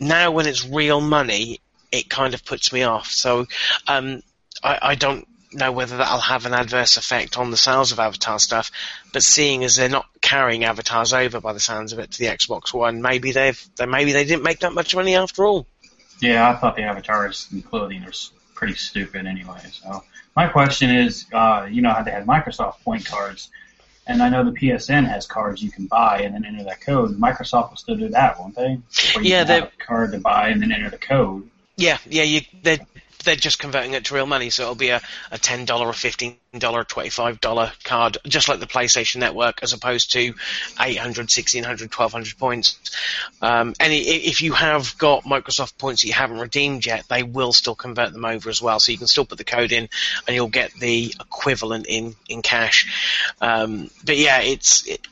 Now 0.00 0.30
when 0.32 0.46
it's 0.46 0.66
real 0.66 1.00
money, 1.00 1.60
it 1.90 2.08
kind 2.08 2.34
of 2.34 2.44
puts 2.44 2.72
me 2.72 2.82
off. 2.82 3.08
So 3.08 3.46
um, 3.86 4.22
I, 4.62 4.78
I 4.82 4.94
don't 4.94 5.26
know 5.54 5.72
whether 5.72 5.98
that'll 5.98 6.18
have 6.18 6.46
an 6.46 6.54
adverse 6.54 6.96
effect 6.96 7.38
on 7.38 7.50
the 7.50 7.56
sales 7.56 7.92
of 7.92 8.00
Avatar 8.00 8.38
stuff. 8.38 8.70
But 9.12 9.22
seeing 9.22 9.64
as 9.64 9.76
they're 9.76 9.88
not 9.88 10.06
carrying 10.20 10.64
avatars 10.64 11.12
over 11.12 11.40
by 11.40 11.52
the 11.52 11.60
sounds 11.60 11.92
of 11.92 11.98
it 11.98 12.10
to 12.12 12.18
the 12.18 12.26
Xbox 12.26 12.72
One, 12.72 13.02
maybe 13.02 13.32
they've 13.32 13.62
they, 13.76 13.86
maybe 13.86 14.12
they 14.12 14.24
didn't 14.24 14.42
make 14.42 14.60
that 14.60 14.72
much 14.72 14.94
money 14.94 15.14
after 15.14 15.44
all. 15.44 15.66
Yeah, 16.20 16.48
I 16.48 16.54
thought 16.54 16.76
the 16.76 16.82
avatars 16.82 17.48
and 17.50 17.64
clothing 17.64 18.04
was 18.04 18.30
pretty 18.62 18.74
stupid 18.78 19.26
anyway. 19.26 19.58
So 19.72 20.04
my 20.36 20.46
question 20.46 20.88
is, 20.88 21.26
uh, 21.32 21.66
you 21.68 21.82
know 21.82 21.90
how 21.92 22.04
they 22.04 22.12
had 22.12 22.24
Microsoft 22.26 22.80
point 22.84 23.04
cards, 23.04 23.50
and 24.06 24.22
I 24.22 24.28
know 24.28 24.44
the 24.44 24.52
PSN 24.52 25.04
has 25.08 25.26
cards 25.26 25.60
you 25.60 25.72
can 25.72 25.86
buy 25.86 26.20
and 26.20 26.32
then 26.32 26.44
enter 26.44 26.62
that 26.62 26.80
code. 26.80 27.18
Microsoft 27.18 27.70
will 27.70 27.76
still 27.76 27.96
do 27.96 28.08
that, 28.10 28.38
won't 28.38 28.54
they? 28.54 28.78
Where 29.14 29.24
you 29.24 29.30
Yeah, 29.32 29.38
can 29.40 29.46
they- 29.48 29.54
have 29.62 29.72
a 29.80 29.84
card 29.84 30.12
to 30.12 30.18
buy 30.18 30.50
and 30.50 30.62
then 30.62 30.70
enter 30.70 30.90
the 30.90 30.98
code. 30.98 31.50
Yeah, 31.76 31.98
yeah, 32.08 32.22
you, 32.22 32.42
they're 32.62 32.78
they're 33.24 33.36
just 33.36 33.58
converting 33.58 33.94
it 33.94 34.06
to 34.06 34.14
real 34.14 34.26
money, 34.26 34.50
so 34.50 34.62
it'll 34.62 34.74
be 34.74 34.90
a, 34.90 35.00
a 35.30 35.38
ten 35.38 35.64
dollar, 35.64 35.88
a 35.88 35.94
fifteen 35.94 36.36
dollar, 36.58 36.84
twenty 36.84 37.10
five 37.10 37.40
dollar 37.40 37.72
card, 37.84 38.18
just 38.26 38.48
like 38.48 38.60
the 38.60 38.66
PlayStation 38.66 39.16
Network, 39.16 39.62
as 39.62 39.72
opposed 39.72 40.12
to 40.12 40.34
800, 40.80 41.22
1600, 41.22 41.94
1200 41.94 42.38
points. 42.38 42.78
Um, 43.40 43.74
and 43.80 43.92
if 43.92 44.42
you 44.42 44.52
have 44.52 44.96
got 44.98 45.24
Microsoft 45.24 45.78
points 45.78 46.02
that 46.02 46.08
you 46.08 46.14
haven't 46.14 46.38
redeemed 46.38 46.84
yet, 46.84 47.04
they 47.08 47.22
will 47.22 47.52
still 47.52 47.74
convert 47.74 48.12
them 48.12 48.24
over 48.24 48.50
as 48.50 48.60
well. 48.60 48.80
So 48.80 48.92
you 48.92 48.98
can 48.98 49.06
still 49.06 49.24
put 49.24 49.38
the 49.38 49.44
code 49.44 49.72
in, 49.72 49.88
and 50.26 50.36
you'll 50.36 50.48
get 50.48 50.72
the 50.74 51.14
equivalent 51.18 51.86
in 51.88 52.14
in 52.28 52.42
cash. 52.42 53.32
Um, 53.40 53.90
but 54.04 54.16
yeah, 54.16 54.40
it's 54.40 54.86
it, 54.86 55.06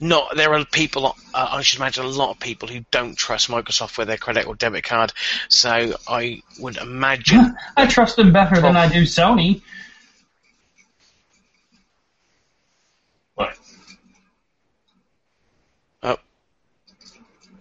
not 0.00 0.36
there 0.36 0.52
are 0.54 0.64
people 0.64 1.06
uh, 1.06 1.12
I 1.52 1.62
should 1.62 1.80
imagine 1.80 2.04
a 2.04 2.08
lot 2.08 2.30
of 2.30 2.40
people 2.40 2.68
who 2.68 2.84
don't 2.90 3.16
trust 3.16 3.48
Microsoft 3.48 3.98
with 3.98 4.08
their 4.08 4.16
credit 4.16 4.46
or 4.46 4.54
debit 4.54 4.84
card. 4.84 5.12
So 5.48 5.94
I 6.08 6.42
would 6.58 6.76
imagine 6.76 7.56
I 7.76 7.86
trust 7.86 8.16
them 8.16 8.32
better 8.32 8.60
than 8.60 8.76
I 8.76 8.88
do 8.88 9.02
Sony. 9.02 9.62
What? 13.34 13.56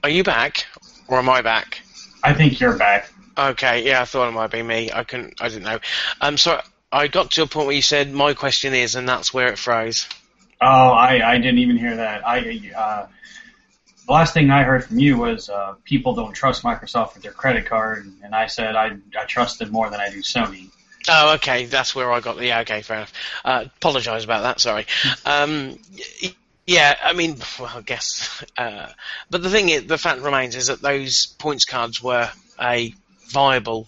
Are 0.04 0.10
you 0.10 0.24
back 0.24 0.66
or 1.08 1.18
am 1.18 1.30
I 1.30 1.42
back? 1.42 1.82
I 2.24 2.34
think 2.34 2.60
you're 2.60 2.78
back. 2.78 3.10
Okay, 3.38 3.86
yeah, 3.86 4.02
I 4.02 4.06
thought 4.06 4.28
it 4.28 4.34
might 4.34 4.52
be 4.52 4.62
me. 4.62 4.92
I 4.92 5.06
couldn't 5.06 5.42
I 5.42 5.48
didn't 5.48 5.64
know. 5.64 5.80
Um 6.20 6.38
so 6.38 6.60
I 6.92 7.08
got 7.08 7.32
to 7.32 7.44
a 7.44 7.48
point 7.48 7.68
where 7.68 7.76
you 7.76 7.82
said 7.82 8.12
my 8.12 8.34
question 8.34 8.74
is 8.74 8.96
and 8.96 9.08
that's 9.08 9.34
where 9.34 9.48
it 9.48 9.58
froze. 9.58 10.08
Oh, 10.64 10.92
I, 10.92 11.34
I 11.34 11.38
didn't 11.40 11.60
even 11.60 11.78
hear 11.78 11.98
that. 11.98 12.26
I 12.26 12.72
uh, 12.76 13.08
the 14.08 14.12
last 14.12 14.34
thing 14.34 14.50
I 14.50 14.64
heard 14.64 14.86
from 14.86 14.98
you 14.98 15.18
was 15.18 15.50
uh, 15.50 15.76
people 15.84 16.16
don't 16.16 16.34
trust 16.34 16.64
Microsoft 16.64 17.16
with 17.16 17.24
their 17.24 17.34
credit 17.34 17.66
card, 17.66 18.10
and 18.24 18.34
I 18.34 18.48
said 18.48 18.76
I 18.76 18.98
I 19.20 19.26
trust 19.26 19.60
them 19.60 19.72
more 19.72 19.90
than 19.90 20.00
I 20.00 20.10
do 20.10 20.22
Sony. 20.22 20.70
Oh, 21.10 21.34
okay, 21.36 21.66
that's 21.66 21.94
where 21.94 22.12
I 22.12 22.22
got 22.22 22.38
the. 22.38 22.46
Yeah, 22.46 22.62
okay, 22.62 22.82
fair 22.82 22.98
enough. 22.98 23.14
Uh, 23.44 23.66
Apologise 23.78 24.24
about 24.24 24.44
that. 24.44 24.60
Sorry. 24.62 24.86
Um, 25.26 25.80
yeah, 26.66 26.96
I 27.04 27.12
mean, 27.12 27.36
well, 27.60 27.72
I 27.76 27.82
guess. 27.82 28.42
Uh, 28.58 28.88
but 29.30 29.44
the 29.44 29.50
thing 29.50 29.68
is, 29.68 29.86
the 29.86 29.98
fact 29.98 30.22
remains 30.22 30.56
is 30.56 30.68
that 30.68 30.82
those 30.82 31.26
points 31.26 31.66
cards 31.66 32.02
were 32.02 32.30
a 32.62 32.94
viable, 33.28 33.88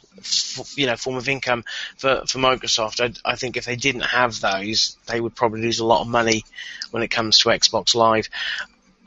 you 0.75 0.86
know, 0.86 0.96
form 0.96 1.18
of 1.18 1.30
income 1.30 1.63
for, 1.98 2.24
for 2.27 2.39
Microsoft. 2.39 3.01
I, 3.01 3.30
I, 3.30 3.36
think 3.36 3.58
if 3.58 3.65
they 3.65 3.75
didn't 3.75 4.01
have 4.01 4.39
those, 4.39 4.98
they 5.08 5.20
would 5.20 5.36
probably 5.36 5.62
lose 5.62 5.80
a 5.80 5.86
lot 5.86 6.01
of 6.01 6.08
money 6.08 6.44
when 6.92 7.04
it 7.04 7.10
comes 7.10 7.39
to 7.39 7.50
Xbox 7.50 7.96
Live. 7.96 8.30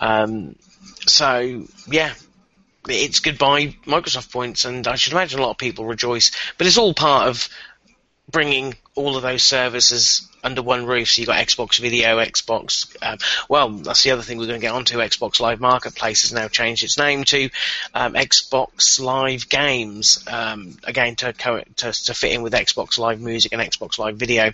Um, 0.00 0.56
so 1.06 1.66
yeah, 1.90 2.14
it's 2.88 3.20
goodbye 3.20 3.76
Microsoft 3.86 4.32
points, 4.32 4.64
and 4.64 4.86
I 4.86 4.96
should 4.96 5.12
imagine 5.12 5.40
a 5.40 5.42
lot 5.42 5.50
of 5.50 5.58
people 5.58 5.84
rejoice. 5.84 6.30
But 6.56 6.66
it's 6.66 6.78
all 6.78 6.94
part 6.94 7.28
of 7.28 7.48
bringing 8.30 8.74
all 8.94 9.16
of 9.16 9.22
those 9.22 9.42
services 9.42 10.27
under 10.42 10.62
one 10.62 10.86
roof. 10.86 11.10
So 11.10 11.20
you've 11.20 11.28
got 11.28 11.44
Xbox 11.44 11.78
Video, 11.78 12.18
Xbox. 12.18 12.96
Um, 13.02 13.18
well, 13.48 13.70
that's 13.70 14.02
the 14.02 14.12
other 14.12 14.22
thing 14.22 14.38
we're 14.38 14.46
going 14.46 14.60
to 14.60 14.66
get 14.66 14.74
onto. 14.74 14.98
Xbox 14.98 15.40
Live 15.40 15.60
Marketplace 15.60 16.22
has 16.22 16.32
now 16.32 16.48
changed 16.48 16.84
its 16.84 16.98
name 16.98 17.24
to 17.24 17.50
um, 17.94 18.14
Xbox 18.14 19.00
Live 19.00 19.48
Games. 19.48 20.24
Um, 20.30 20.76
again, 20.84 21.16
to, 21.16 21.32
co- 21.32 21.64
to, 21.76 21.92
to 21.92 22.14
fit 22.14 22.32
in 22.32 22.42
with 22.42 22.52
Xbox 22.52 22.98
Live 22.98 23.20
Music 23.20 23.52
and 23.52 23.62
Xbox 23.62 23.98
Live 23.98 24.16
Video. 24.16 24.52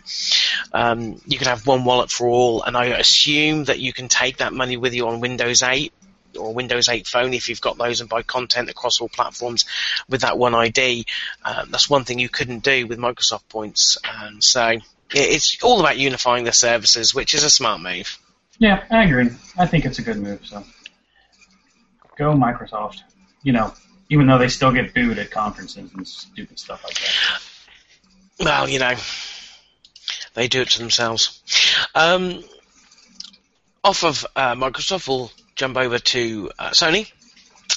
Um, 0.73 1.21
you 1.27 1.39
can 1.39 1.49
have 1.49 1.67
one 1.67 1.85
wallet 1.85 2.11
for 2.11 2.27
all, 2.29 2.63
and 2.63 2.77
I 2.77 2.87
assume 2.87 3.65
that 3.65 3.79
you 3.79 3.93
can 3.93 4.09
take 4.09 4.39
that 4.39 4.53
money 4.53 4.77
with 4.77 4.95
you 4.95 5.09
on 5.09 5.21
Windows 5.21 5.63
8 5.63 5.93
or 6.37 6.53
Windows 6.53 6.89
8 6.89 7.07
phone 7.07 7.35
if 7.35 7.49
you've 7.49 7.61
got 7.61 7.79
those 7.79 8.01
and 8.01 8.09
buy 8.09 8.23
content 8.23 8.71
across 8.71 9.01
all 9.01 9.09
platforms 9.09 9.65
with 10.09 10.23
that 10.23 10.39
one 10.39 10.55
ID. 10.55 11.07
Um, 11.45 11.71
that's 11.71 11.89
one 11.89 12.05
thing 12.05 12.19
you 12.19 12.29
couldn't 12.29 12.65
do 12.65 12.87
with 12.87 12.99
Microsoft 12.99 13.49
points. 13.49 13.99
Um, 14.05 14.41
so 14.41 14.79
it's 15.11 15.63
all 15.63 15.81
about 15.81 15.99
unifying 15.99 16.45
the 16.45 16.53
services, 16.53 17.15
which 17.15 17.35
is 17.35 17.45
a 17.45 17.51
smart 17.51 17.81
move. 17.81 18.19
Yeah, 18.59 18.85
I 18.91 19.05
agree. 19.05 19.31
I 19.59 19.67
think 19.67 19.85
it's 19.85 19.99
a 19.99 20.03
good 20.03 20.17
move. 20.17 20.41
So 20.45 20.65
go 22.17 22.33
Microsoft. 22.35 23.01
You 23.43 23.53
know, 23.53 23.75
even 24.09 24.27
though 24.27 24.39
they 24.39 24.49
still 24.49 24.73
get 24.73 24.95
booed 24.95 25.19
at 25.19 25.31
conferences 25.31 25.93
and 25.93 26.07
stupid 26.07 26.59
stuff 26.59 26.83
like 26.85 26.95
that. 26.95 28.45
Well, 28.45 28.69
you 28.69 28.79
know, 28.79 28.95
they 30.35 30.49
do 30.49 30.63
it 30.63 30.71
to 30.71 30.79
themselves. 30.79 31.43
Um, 31.95 32.43
off 33.83 34.05
of 34.05 34.27
uh, 34.35 34.55
Microsoft, 34.55 35.09
we'll 35.09 35.31
jump 35.57 35.77
over 35.77 35.99
to 35.99 36.51
uh, 36.59 36.71
Sony, 36.71 37.11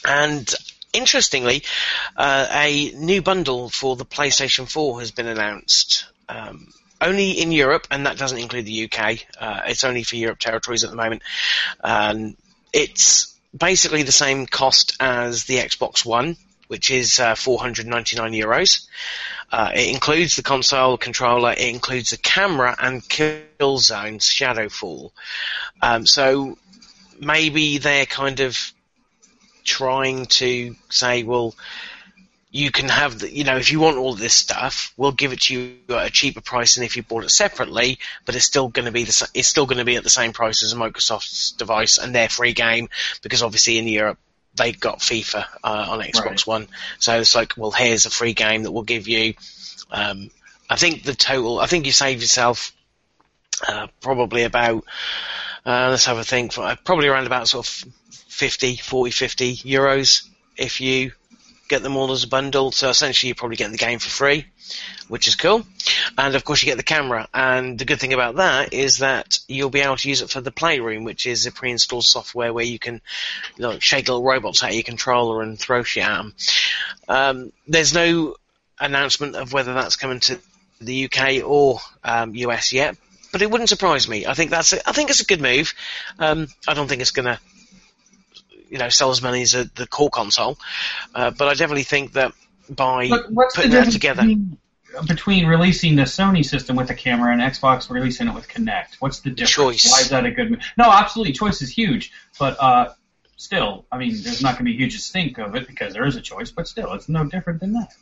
and 0.08 0.52
interestingly, 0.94 1.64
uh, 2.16 2.48
a 2.50 2.92
new 2.92 3.22
bundle 3.22 3.70
for 3.70 3.96
the 3.96 4.06
PlayStation 4.06 4.70
4 4.70 5.00
has 5.00 5.12
been 5.12 5.28
announced. 5.28 6.06
Um, 6.30 6.68
only 7.02 7.32
in 7.32 7.52
Europe, 7.52 7.88
and 7.92 8.06
that 8.06 8.18
doesn't 8.18 8.38
include 8.38 8.66
the 8.66 8.86
UK. 8.86 9.20
Uh, 9.40 9.62
it's 9.68 9.84
only 9.84 10.04
for 10.04 10.16
Europe 10.16 10.40
territories 10.40 10.84
at 10.84 10.90
the 10.90 10.96
moment. 10.96 11.22
Um, 11.84 12.36
it's 12.74 13.36
basically 13.56 14.04
the 14.04 14.12
same 14.12 14.46
cost 14.46 14.96
as 15.00 15.46
the 15.46 15.58
Xbox 15.58 16.06
One, 16.06 16.38
which 16.68 16.92
is 16.92 17.20
uh, 17.20 17.36
499 17.36 18.32
euros. 18.34 18.88
Uh, 19.52 19.72
it 19.74 19.90
includes 19.90 20.36
the 20.36 20.44
console 20.44 20.98
controller, 20.98 21.52
it 21.54 21.60
includes 21.60 22.10
the 22.10 22.18
camera 22.18 22.76
and 22.80 23.02
Killzone's 23.02 24.26
Shadowfall. 24.26 25.12
Um, 25.82 26.06
so 26.06 26.58
maybe 27.20 27.78
they're 27.78 28.06
kind 28.06 28.42
of 28.42 28.58
trying 29.64 30.26
to 30.26 30.76
say, 30.90 31.24
well, 31.24 31.56
you 32.58 32.72
can 32.72 32.90
have 32.90 33.20
the, 33.20 33.32
you 33.32 33.44
know, 33.44 33.58
if 33.58 33.72
you 33.72 33.80
want 33.80 33.98
all 33.98 34.16
this 34.16 34.34
stuff, 34.34 34.92
we'll 34.98 35.12
give 35.12 35.32
it 35.32 35.42
to 35.42 35.54
you 35.54 35.96
at 35.96 36.08
a 36.08 36.12
cheaper 36.12 36.42
price 36.42 36.74
than 36.74 36.84
if 36.84 36.98
you 36.98 37.04
bought 37.04 37.24
it 37.24 37.30
separately, 37.30 38.00
but 38.26 38.36
it's 38.36 38.46
still 38.46 38.68
going 38.68 38.88
to 38.88 38.92
be 38.92 39.04
the, 39.04 39.30
it's 39.36 39.48
still 39.48 39.68
going 39.68 39.78
to 39.78 39.86
be 39.86 39.96
at 39.96 40.04
the 40.04 40.10
same 40.10 40.34
price 40.34 40.64
as 40.64 40.74
a 40.74 40.76
Microsoft's 40.76 41.52
device 41.52 42.00
and 42.00 42.16
their 42.16 42.28
free 42.28 42.54
game, 42.54 42.90
because 43.22 43.44
obviously 43.44 43.78
in 43.78 43.88
Europe, 43.88 44.18
they 44.56 44.72
got 44.72 45.00
FIFA 45.00 45.46
uh, 45.64 45.86
on 45.90 46.00
Xbox 46.00 46.26
right. 46.26 46.48
One. 46.48 46.68
So 46.98 47.20
it's 47.20 47.36
like, 47.36 47.54
well, 47.58 47.70
here's 47.70 48.08
a 48.08 48.10
free 48.10 48.34
game 48.34 48.64
that 48.64 48.72
will 48.72 48.82
give 48.84 49.08
you. 49.08 49.36
Um, 49.92 50.32
I 50.68 50.78
think 50.78 51.04
the 51.04 51.14
total. 51.14 51.60
I 51.60 51.68
think 51.68 51.86
you 51.86 51.92
save 51.92 52.22
yourself 52.22 52.76
uh, 53.68 53.86
probably 54.02 54.44
about 54.44 54.84
uh, 55.64 55.90
let's 55.92 56.06
have 56.06 56.18
a 56.18 56.24
think. 56.24 56.54
Probably 56.56 57.08
around 57.08 57.28
about 57.28 57.48
sort 57.48 57.68
of 57.68 57.94
50, 58.30 58.78
40, 58.78 59.12
50 59.12 59.56
euros 59.58 60.28
if 60.58 60.82
you 60.82 61.12
get 61.68 61.84
them 61.84 61.98
all 61.98 62.12
as 62.12 62.24
a 62.24 62.28
bundle. 62.28 62.72
So 62.72 62.90
essentially, 62.90 63.30
you're 63.30 63.36
probably 63.36 63.58
getting 63.58 63.72
the 63.72 63.78
game 63.78 64.00
for 64.00 64.10
free, 64.10 64.46
which 65.08 65.28
is 65.28 65.36
cool. 65.36 65.66
And 66.18 66.36
of 66.36 66.44
course, 66.44 66.62
you 66.62 66.68
get 66.68 66.78
the 66.78 66.84
camera. 66.84 67.28
And 67.34 67.78
the 67.78 67.86
good 67.86 68.00
thing 68.00 68.14
about 68.14 68.36
that 68.36 68.74
is 68.74 69.00
that 69.00 69.40
you'll 69.48 69.70
be 69.70 69.82
able 69.82 69.98
to 69.98 70.10
use 70.10 70.22
it 70.22 70.30
for 70.30 70.42
the 70.42 70.52
Playroom, 70.52 71.04
which 71.04 71.26
is 71.26 71.46
a 71.46 71.52
pre-installed 71.52 72.06
software 72.06 72.54
where 72.54 72.66
you 72.66 72.80
can 72.80 73.02
you 73.58 73.62
know, 73.62 73.80
shake 73.80 74.08
little 74.08 74.24
robots 74.24 74.64
out 74.64 74.70
of 74.70 74.76
your 74.76 74.84
controller 74.84 75.42
and 75.42 75.60
throw 75.60 75.84
shit 75.84 76.04
at 76.04 76.18
them. 76.18 76.34
Um, 77.08 77.52
there's 77.68 77.94
no 77.94 78.36
announcement 78.80 79.36
of 79.36 79.54
whether 79.54 79.74
that's 79.74 79.96
coming 79.96 80.20
to 80.22 80.40
the 80.80 81.06
UK 81.06 81.44
or 81.44 81.80
um, 82.04 82.36
US 82.36 82.72
yet, 82.72 82.96
but 83.32 83.42
it 83.42 83.50
wouldn't 83.50 83.70
surprise 83.70 84.08
me. 84.08 84.26
I 84.26 84.34
think 84.34 84.52
that's 84.52 84.74
a, 84.74 84.88
I 84.88 84.94
think 84.94 85.10
it's 85.10 85.22
a 85.22 85.26
good 85.26 85.42
move. 85.42 85.74
Um, 86.20 86.48
I 86.68 86.74
don't 86.74 86.88
think 86.88 87.02
it's 87.02 87.12
going 87.12 87.26
to 87.26 87.40
you 88.70 88.78
know 88.78 88.90
sell 88.90 89.12
as 89.12 89.22
many 89.22 89.42
as 89.42 89.56
a, 89.56 89.66
the 89.76 89.88
core 89.88 90.10
console, 90.10 90.58
uh, 91.16 91.32
but 91.32 91.48
I 91.48 91.54
definitely 91.54 91.84
think 91.84 92.14
that 92.14 92.34
by 92.70 93.10
putting 93.54 93.72
that 93.72 93.92
together. 93.92 94.22
Between, 94.22 94.58
between, 95.08 95.46
releasing 95.46 95.96
the 95.96 96.04
Sony 96.04 96.46
system 96.46 96.76
with 96.76 96.90
a 96.90 96.96
camera 96.96 97.32
and 97.32 97.42
Xbox 97.42 97.90
releasing 97.90 98.28
it 98.28 98.34
with 98.34 98.48
Kinect, 98.48 98.96
what's 99.00 99.20
the 99.20 99.30
difference? 99.30 99.52
Choice. 99.52 99.92
Why 99.92 100.02
is 100.02 100.10
that 100.10 100.26
a 100.26 100.32
good 100.32 100.52
move? 100.52 100.62
No, 100.78 100.90
absolutely, 100.90 101.34
choice 101.34 101.62
is 101.62 101.70
huge, 101.70 102.12
but 102.40 102.58
uh, 102.60 102.94
still, 103.36 103.86
I 103.92 103.98
mean, 103.98 104.16
there's 104.22 104.42
not 104.42 104.54
going 104.54 104.66
to 104.66 104.72
be 104.72 104.76
a 104.76 104.78
huge 104.78 105.00
stink 105.00 105.38
of 105.38 105.56
it 105.56 105.68
because 105.68 105.94
there 105.94 106.06
is 106.06 106.16
a 106.16 106.22
choice, 106.22 106.52
but 106.52 106.68
still, 106.68 106.94
it's 106.94 107.10
no 107.10 107.26
different 107.26 107.60
than 107.60 107.74
that. 107.74 107.94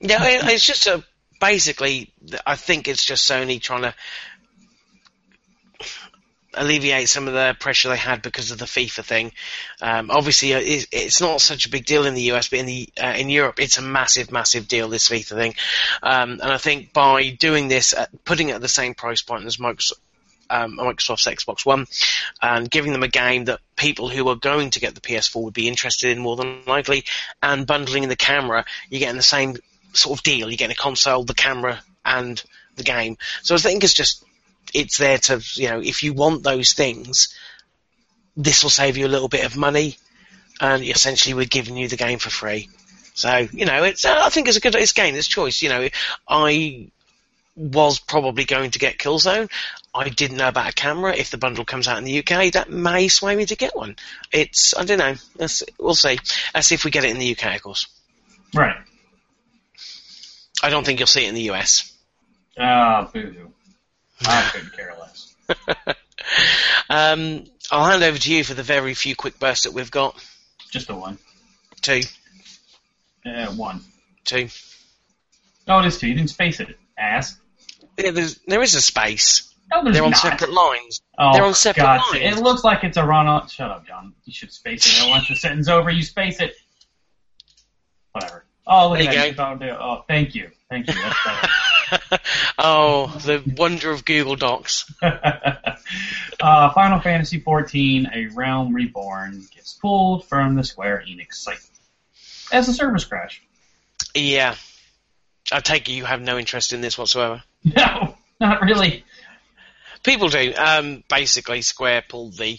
Yeah, 0.00 0.18
it's 0.22 0.64
just 0.64 0.86
a 0.86 1.04
basically. 1.40 2.12
I 2.46 2.56
think 2.56 2.88
it's 2.88 3.04
just 3.04 3.28
Sony 3.28 3.60
trying 3.60 3.82
to 3.82 3.94
alleviate 6.58 7.08
some 7.08 7.28
of 7.28 7.34
the 7.34 7.56
pressure 7.58 7.88
they 7.88 7.96
had 7.96 8.22
because 8.22 8.50
of 8.50 8.58
the 8.58 8.64
FIFA 8.64 9.04
thing. 9.04 9.32
Um, 9.80 10.10
obviously, 10.10 10.54
uh, 10.54 10.60
it's 10.62 11.20
not 11.20 11.40
such 11.40 11.66
a 11.66 11.70
big 11.70 11.86
deal 11.86 12.06
in 12.06 12.14
the 12.14 12.32
US, 12.32 12.48
but 12.48 12.58
in 12.58 12.66
the 12.66 12.88
uh, 13.02 13.14
in 13.16 13.28
Europe, 13.28 13.60
it's 13.60 13.78
a 13.78 13.82
massive, 13.82 14.30
massive 14.30 14.68
deal. 14.68 14.88
This 14.88 15.08
FIFA 15.08 15.34
thing, 15.34 15.54
um, 16.02 16.32
and 16.32 16.42
I 16.42 16.58
think 16.58 16.92
by 16.92 17.30
doing 17.30 17.68
this, 17.68 17.94
uh, 17.94 18.06
putting 18.24 18.48
it 18.48 18.54
at 18.54 18.60
the 18.60 18.68
same 18.68 18.94
price 18.94 19.22
point 19.22 19.44
as 19.44 19.56
Microsoft. 19.56 20.00
Um, 20.50 20.78
Microsoft's 20.78 21.26
Xbox 21.26 21.66
One, 21.66 21.86
and 22.40 22.70
giving 22.70 22.92
them 22.92 23.02
a 23.02 23.08
game 23.08 23.44
that 23.44 23.60
people 23.76 24.08
who 24.08 24.26
are 24.30 24.34
going 24.34 24.70
to 24.70 24.80
get 24.80 24.94
the 24.94 25.02
PS4 25.02 25.44
would 25.44 25.52
be 25.52 25.68
interested 25.68 26.10
in 26.10 26.22
more 26.22 26.36
than 26.36 26.64
likely, 26.66 27.04
and 27.42 27.66
bundling 27.66 28.02
in 28.02 28.08
the 28.08 28.16
camera, 28.16 28.64
you're 28.88 29.00
getting 29.00 29.18
the 29.18 29.22
same 29.22 29.58
sort 29.92 30.18
of 30.18 30.22
deal. 30.22 30.48
You're 30.48 30.56
getting 30.56 30.72
a 30.72 30.74
console, 30.74 31.24
the 31.24 31.34
camera, 31.34 31.82
and 32.02 32.42
the 32.76 32.84
game. 32.84 33.18
So 33.42 33.54
I 33.54 33.58
think 33.58 33.84
it's 33.84 33.92
just 33.92 34.24
it's 34.74 34.98
there 34.98 35.18
to, 35.18 35.42
you 35.54 35.68
know, 35.68 35.80
if 35.80 36.02
you 36.02 36.12
want 36.12 36.42
those 36.42 36.72
things, 36.72 37.34
this 38.36 38.62
will 38.62 38.70
save 38.70 38.96
you 38.96 39.06
a 39.06 39.08
little 39.08 39.28
bit 39.28 39.44
of 39.44 39.56
money, 39.56 39.96
and 40.60 40.82
essentially 40.84 41.34
we're 41.34 41.46
giving 41.46 41.76
you 41.76 41.88
the 41.88 41.96
game 41.96 42.18
for 42.18 42.30
free. 42.30 42.68
So, 43.14 43.48
you 43.52 43.66
know, 43.66 43.82
it's, 43.82 44.04
I 44.04 44.28
think 44.28 44.46
it's 44.46 44.56
a 44.56 44.60
good, 44.60 44.76
it's 44.76 44.92
game, 44.92 45.16
it's 45.16 45.26
choice. 45.26 45.60
You 45.60 45.70
know, 45.70 45.88
I 46.28 46.90
was 47.56 47.98
probably 47.98 48.44
going 48.44 48.70
to 48.70 48.78
get 48.78 48.98
Killzone. 48.98 49.50
I 49.92 50.08
didn't 50.08 50.36
know 50.36 50.48
about 50.48 50.70
a 50.70 50.72
camera. 50.72 51.16
If 51.16 51.30
the 51.30 51.38
bundle 51.38 51.64
comes 51.64 51.88
out 51.88 51.98
in 51.98 52.04
the 52.04 52.20
UK, 52.20 52.52
that 52.52 52.70
may 52.70 53.08
sway 53.08 53.34
me 53.34 53.44
to 53.46 53.56
get 53.56 53.74
one. 53.74 53.96
It's, 54.32 54.76
I 54.76 54.84
don't 54.84 54.98
know. 54.98 55.16
Let's, 55.36 55.64
we'll 55.80 55.96
see. 55.96 56.18
Let's 56.54 56.68
see 56.68 56.76
if 56.76 56.84
we 56.84 56.92
get 56.92 57.02
it 57.02 57.10
in 57.10 57.18
the 57.18 57.32
UK, 57.32 57.56
of 57.56 57.62
course. 57.62 57.88
Right. 58.54 58.76
I 60.62 60.70
don't 60.70 60.86
think 60.86 61.00
you'll 61.00 61.08
see 61.08 61.24
it 61.24 61.28
in 61.28 61.34
the 61.34 61.50
US. 61.50 61.92
Ah, 62.56 63.00
uh, 63.00 63.10
boo 63.10 63.52
I 64.26 64.50
couldn't 64.52 64.72
care 64.72 64.94
less. 64.98 65.34
um, 66.90 67.44
I'll 67.70 67.90
hand 67.90 68.02
over 68.02 68.18
to 68.18 68.34
you 68.34 68.44
for 68.44 68.54
the 68.54 68.62
very 68.62 68.94
few 68.94 69.14
quick 69.14 69.38
bursts 69.38 69.64
that 69.64 69.72
we've 69.72 69.90
got. 69.90 70.16
Just 70.70 70.88
the 70.88 70.94
one. 70.94 71.18
Two. 71.80 72.00
Uh, 73.24 73.46
one. 73.52 73.80
Two. 74.24 74.48
Oh, 75.66 75.80
it 75.80 75.86
is 75.86 75.98
two. 75.98 76.08
You 76.08 76.14
didn't 76.14 76.30
space 76.30 76.60
it, 76.60 76.76
ass. 76.98 77.38
Yeah, 77.98 78.10
there's, 78.10 78.38
there 78.46 78.62
is 78.62 78.74
a 78.74 78.80
space. 78.80 79.54
No, 79.70 79.84
there's 79.84 79.96
They're 79.96 80.04
on 80.04 80.12
not. 80.12 80.20
separate 80.20 80.52
lines. 80.52 81.02
Oh, 81.18 81.32
They're 81.34 81.44
on 81.44 81.54
separate 81.54 81.82
God. 81.82 82.00
lines. 82.12 82.38
It 82.38 82.42
looks 82.42 82.64
like 82.64 82.84
it's 82.84 82.96
a 82.96 83.04
run 83.04 83.26
on. 83.26 83.48
Shut 83.48 83.70
up, 83.70 83.86
John. 83.86 84.14
You 84.24 84.32
should 84.32 84.52
space 84.52 84.86
it. 84.86 85.02
And 85.02 85.10
once 85.10 85.28
the 85.28 85.36
sentence 85.36 85.68
over, 85.68 85.90
you 85.90 86.02
space 86.02 86.40
it. 86.40 86.54
Whatever. 88.12 88.44
Oh, 88.66 88.90
look 88.90 88.98
There 88.98 89.08
at 89.08 89.36
that. 89.36 89.62
Oh, 89.80 90.04
thank 90.08 90.34
you. 90.34 90.50
Thank 90.70 90.88
you. 90.88 90.94
That's 90.94 91.24
better. 91.24 91.48
oh, 92.58 93.06
the 93.24 93.42
wonder 93.56 93.90
of 93.90 94.04
Google 94.04 94.36
Docs. 94.36 94.92
uh, 95.02 96.70
Final 96.72 97.00
Fantasy 97.00 97.40
XIV: 97.40 98.14
A 98.14 98.34
Realm 98.34 98.74
Reborn 98.74 99.46
gets 99.54 99.74
pulled 99.74 100.26
from 100.26 100.54
the 100.54 100.64
Square 100.64 101.04
Enix 101.08 101.34
site 101.34 101.58
as 102.52 102.68
a 102.68 102.74
service 102.74 103.04
crash. 103.04 103.42
Yeah, 104.14 104.54
I 105.52 105.60
take 105.60 105.88
it 105.88 105.92
you 105.92 106.04
have 106.04 106.20
no 106.20 106.38
interest 106.38 106.72
in 106.72 106.80
this 106.80 106.98
whatsoever. 106.98 107.42
No, 107.64 108.16
not 108.40 108.62
really. 108.62 109.04
People 110.04 110.28
do. 110.28 110.54
Um, 110.56 111.02
basically, 111.10 111.60
Square 111.62 112.04
pulled 112.08 112.36
the 112.36 112.58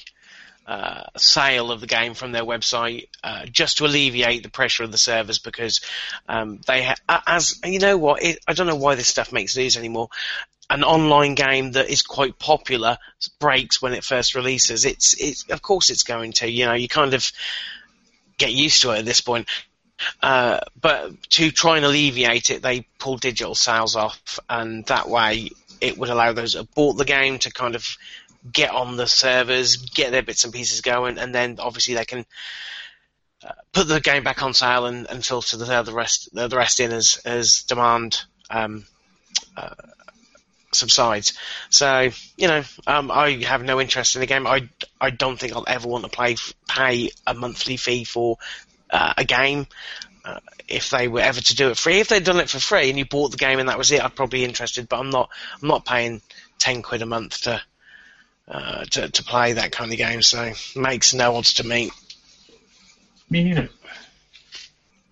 uh, 0.69 1.01
sale 1.17 1.71
of 1.71 1.81
the 1.81 1.88
game 1.88 2.13
from 2.13 2.31
their 2.31 2.43
website 2.43 3.07
uh, 3.23 3.43
just 3.47 3.79
to 3.79 3.85
alleviate 3.85 4.43
the 4.43 4.51
pressure 4.51 4.83
of 4.83 4.91
the 4.91 4.99
servers 4.99 5.39
because 5.39 5.81
um, 6.27 6.61
they 6.67 6.83
ha- 6.83 7.23
as 7.25 7.59
you 7.65 7.79
know 7.79 7.97
what 7.97 8.21
it, 8.21 8.38
I 8.47 8.53
don't 8.53 8.67
know 8.67 8.75
why 8.75 8.93
this 8.93 9.07
stuff 9.07 9.33
makes 9.33 9.57
news 9.57 9.77
anymore. 9.77 10.09
An 10.69 10.83
online 10.83 11.33
game 11.33 11.71
that 11.71 11.89
is 11.89 12.03
quite 12.03 12.38
popular 12.38 12.99
breaks 13.39 13.81
when 13.81 13.93
it 13.93 14.03
first 14.03 14.35
releases. 14.35 14.85
It's 14.85 15.19
it's 15.19 15.49
of 15.49 15.63
course 15.63 15.89
it's 15.89 16.03
going 16.03 16.33
to. 16.33 16.47
You 16.47 16.65
know 16.67 16.75
you 16.75 16.88
kind 16.88 17.15
of 17.15 17.31
get 18.38 18.53
used 18.53 18.83
to 18.83 18.91
it 18.91 18.99
at 18.99 19.05
this 19.05 19.21
point. 19.21 19.49
Uh, 20.21 20.59
but 20.79 21.19
to 21.31 21.49
try 21.49 21.77
and 21.77 21.85
alleviate 21.85 22.51
it, 22.51 22.61
they 22.61 22.85
pull 22.99 23.17
digital 23.17 23.55
sales 23.55 23.95
off, 23.95 24.39
and 24.47 24.85
that 24.85 25.09
way 25.09 25.49
it 25.81 25.97
would 25.97 26.09
allow 26.09 26.31
those 26.31 26.53
that 26.53 26.75
bought 26.75 26.93
the 26.93 27.05
game 27.05 27.39
to 27.39 27.51
kind 27.51 27.73
of 27.73 27.97
get 28.51 28.72
on 28.72 28.98
the 28.98 29.08
servers, 29.08 29.77
get 29.77 30.12
their 30.12 30.24
bits 30.24 30.43
and 30.43 30.53
pieces 30.53 30.81
going, 30.81 31.17
and 31.17 31.34
then 31.34 31.58
obviously 31.60 31.96
they 31.96 32.05
can 32.05 32.25
uh, 33.43 33.51
put 33.72 33.88
the 33.88 34.01
game 34.01 34.24
back 34.24 34.43
on 34.43 34.53
sale 34.53 34.86
and, 34.86 35.08
and 35.10 35.25
filter 35.25 35.58
the, 35.58 35.84
the 35.84 35.93
rest 35.93 36.29
the 36.34 36.50
rest 36.50 36.79
in 36.79 36.91
as 36.91 37.22
as 37.25 37.63
demand 37.63 38.22
um, 38.50 38.86
uh, 39.55 39.75
subsides. 40.72 41.34
So 41.69 42.10
you 42.38 42.48
know, 42.48 42.63
um, 42.88 43.12
I 43.12 43.31
have 43.43 43.63
no 43.63 43.79
interest 43.79 44.15
in 44.15 44.22
the 44.22 44.27
game. 44.27 44.48
I 44.48 44.69
I 45.00 45.10
don't 45.10 45.39
think 45.39 45.53
I'll 45.53 45.65
ever 45.67 45.88
want 45.88 46.03
to 46.03 46.10
play 46.10 46.36
pay 46.67 47.12
a 47.25 47.34
monthly 47.34 47.77
fee 47.77 48.03
for 48.03 48.38
uh, 48.89 49.13
a 49.17 49.24
game. 49.24 49.67
Uh, 50.25 50.39
if 50.67 50.89
they 50.89 51.08
were 51.08 51.22
ever 51.22 51.39
to 51.39 51.55
do 51.55 51.69
it 51.69 51.77
free, 51.77 52.00
if 52.00 52.10
they'd 52.10 52.24
done 52.24 52.39
it 52.39 52.50
for 52.50 52.60
free 52.60 52.89
and 52.89 53.00
you 53.00 53.05
bought 53.05 53.31
the 53.31 53.38
game 53.38 53.60
and 53.60 53.69
that 53.69 53.77
was 53.77 53.91
it, 53.91 54.03
I'd 54.03 54.15
probably 54.15 54.39
be 54.39 54.46
interested. 54.46 54.88
But 54.88 55.00
I'm 55.00 55.10
not. 55.10 55.29
I'm 55.62 55.67
not 55.67 55.86
paying 55.86 56.22
ten 56.58 56.81
quid 56.81 57.01
a 57.01 57.05
month 57.05 57.43
to 57.43 57.62
uh, 58.49 58.83
to, 58.85 59.09
to 59.09 59.23
play 59.23 59.53
that 59.53 59.71
kind 59.71 59.91
of 59.91 59.97
game. 59.97 60.21
So 60.21 60.51
makes 60.75 61.13
no 61.13 61.35
odds 61.35 61.55
to 61.55 61.63
me. 61.65 61.91
Me 63.29 63.43
neither. 63.43 63.69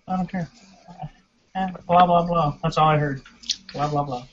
I 0.06 0.16
don't 0.16 0.28
care. 0.28 0.48
Eh, 1.54 1.68
blah 1.86 2.06
blah 2.06 2.26
blah. 2.26 2.56
That's 2.62 2.78
all 2.78 2.88
I 2.88 2.98
heard. 2.98 3.22
Blah 3.72 3.88
blah 3.88 4.04
blah. 4.04 4.24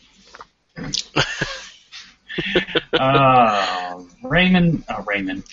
uh, 2.93 4.01
Raymond. 4.23 4.83
Uh, 4.87 5.03
Raymond. 5.05 5.43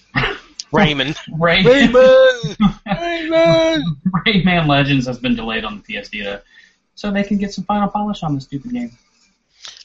Raymond. 0.72 1.16
Ray- 1.38 1.62
Raymond. 1.64 2.56
Raymond. 2.86 3.84
Rayman 4.26 4.66
Legends 4.66 5.06
has 5.06 5.18
been 5.18 5.36
delayed 5.36 5.64
on 5.64 5.82
the 5.86 6.00
PS 6.00 6.08
Vita, 6.08 6.42
so 6.94 7.10
they 7.10 7.22
can 7.24 7.38
get 7.38 7.52
some 7.52 7.64
final 7.64 7.88
polish 7.88 8.22
on 8.22 8.34
this 8.34 8.44
stupid 8.44 8.72
game. 8.72 8.96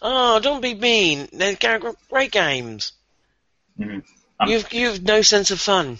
Oh, 0.01 0.39
don't 0.39 0.61
be 0.61 0.73
mean. 0.73 1.27
They're 1.33 1.79
great 2.09 2.31
games. 2.31 2.93
Mhm. 3.79 4.03
You've 4.45 4.73
you've 4.73 5.03
no 5.03 5.21
sense 5.21 5.51
of 5.51 5.59
fun. 5.59 5.97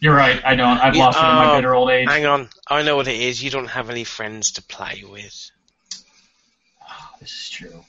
You're 0.00 0.14
right. 0.14 0.44
I 0.44 0.54
don't. 0.54 0.78
I've 0.78 0.94
Yeah, 0.94 1.06
lost 1.06 1.18
it 1.18 1.22
in 1.22 1.26
my 1.26 1.52
oh, 1.52 1.56
bitter 1.56 1.74
old 1.74 1.90
age. 1.90 2.08
Hang 2.08 2.26
on, 2.26 2.48
I 2.68 2.82
know 2.82 2.96
what 2.96 3.08
it 3.08 3.20
is. 3.20 3.42
You 3.42 3.50
don't 3.50 3.68
have 3.68 3.90
any 3.90 4.04
friends 4.04 4.52
to 4.52 4.62
play 4.62 5.04
with. 5.08 5.50
This 7.20 7.30
is 7.32 7.50
true. 7.50 7.84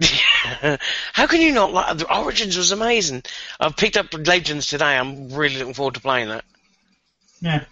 How 1.12 1.26
can 1.26 1.40
you 1.40 1.52
not 1.52 1.72
like 1.72 1.98
the 1.98 2.12
Origins 2.12 2.56
was 2.56 2.72
amazing. 2.72 3.22
I've 3.60 3.76
picked 3.76 3.96
up 3.96 4.12
Legends 4.12 4.66
today. 4.66 4.96
I'm 4.96 5.28
really 5.28 5.58
looking 5.58 5.74
forward 5.74 5.94
to 5.94 6.00
playing 6.00 6.28
that. 6.28 6.44
Yeah. 7.40 7.64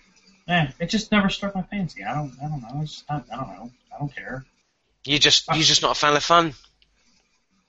Yeah. 0.47 0.71
It 0.79 0.91
just 0.91 1.11
never 1.11 1.29
struck 1.29 1.55
my 1.55 1.63
fancy. 1.63 2.05
I 2.05 2.15
don't. 2.15 2.33
I 2.43 2.49
don't 2.49 2.63
know. 2.63 2.83
It's 2.83 3.03
not, 3.09 3.25
I 3.33 3.37
don't 3.37 3.49
know. 3.49 3.71
I 3.95 3.99
don't 3.99 4.15
care. 4.15 4.45
You 5.05 5.19
just 5.19 5.49
you're 5.49 5.65
just 5.65 5.83
not 5.83 5.93
a 5.93 5.99
fan 5.99 6.15
of 6.15 6.23
fun. 6.23 6.55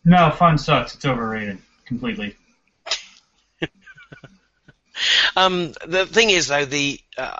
No, 0.05 0.29
fun 0.31 0.57
sucks. 0.57 0.95
It's 0.95 1.05
overrated 1.05 1.59
completely. 1.85 2.35
Um, 5.35 5.73
the 5.85 6.05
thing 6.05 6.29
is, 6.29 6.47
though, 6.47 6.65
the 6.65 6.99
uh, 7.17 7.37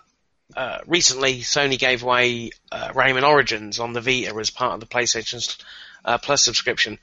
uh, 0.55 0.79
recently 0.87 1.39
Sony 1.39 1.77
gave 1.77 2.03
away 2.03 2.51
uh, 2.71 2.89
Rayman 2.89 3.27
Origins 3.27 3.79
on 3.79 3.93
the 3.93 4.01
Vita 4.01 4.35
as 4.35 4.49
part 4.49 4.73
of 4.73 4.79
the 4.79 4.85
PlayStation 4.85 5.63
uh, 6.05 6.17
Plus 6.17 6.43
subscription, 6.43 6.99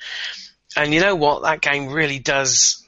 and 0.76 0.92
you 0.92 1.00
know 1.00 1.14
what? 1.14 1.42
That 1.42 1.60
game 1.60 1.88
really 1.88 2.18
does 2.18 2.86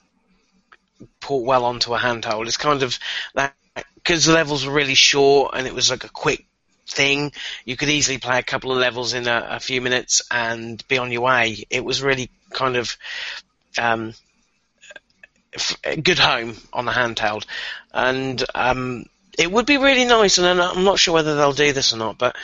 port 1.20 1.44
well 1.44 1.64
onto 1.64 1.94
a 1.94 1.98
handheld. 1.98 2.46
It's 2.46 2.56
kind 2.56 2.82
of 2.82 2.98
that 3.34 3.54
because 3.94 4.24
the 4.24 4.32
levels 4.32 4.66
were 4.66 4.72
really 4.72 4.94
short 4.94 5.54
and 5.54 5.66
it 5.66 5.74
was 5.74 5.90
like 5.90 6.04
a 6.04 6.08
quick 6.08 6.46
thing. 6.88 7.32
You 7.64 7.76
could 7.76 7.88
easily 7.88 8.18
play 8.18 8.38
a 8.38 8.42
couple 8.42 8.72
of 8.72 8.78
levels 8.78 9.14
in 9.14 9.28
a, 9.28 9.46
a 9.50 9.60
few 9.60 9.80
minutes 9.80 10.22
and 10.30 10.82
be 10.88 10.98
on 10.98 11.12
your 11.12 11.22
way. 11.22 11.64
It 11.70 11.84
was 11.84 12.02
really 12.02 12.30
kind 12.52 12.76
of 12.76 12.96
um, 13.78 14.14
good 16.02 16.18
home 16.18 16.56
on 16.72 16.84
the 16.84 16.92
handheld, 16.92 17.44
and 17.92 18.42
um, 18.54 19.06
it 19.38 19.50
would 19.50 19.66
be 19.66 19.78
really 19.78 20.04
nice. 20.04 20.38
And 20.38 20.60
I'm 20.60 20.84
not 20.84 20.98
sure 20.98 21.14
whether 21.14 21.36
they'll 21.36 21.52
do 21.52 21.72
this 21.72 21.92
or 21.92 21.98
not, 21.98 22.18
but. 22.18 22.36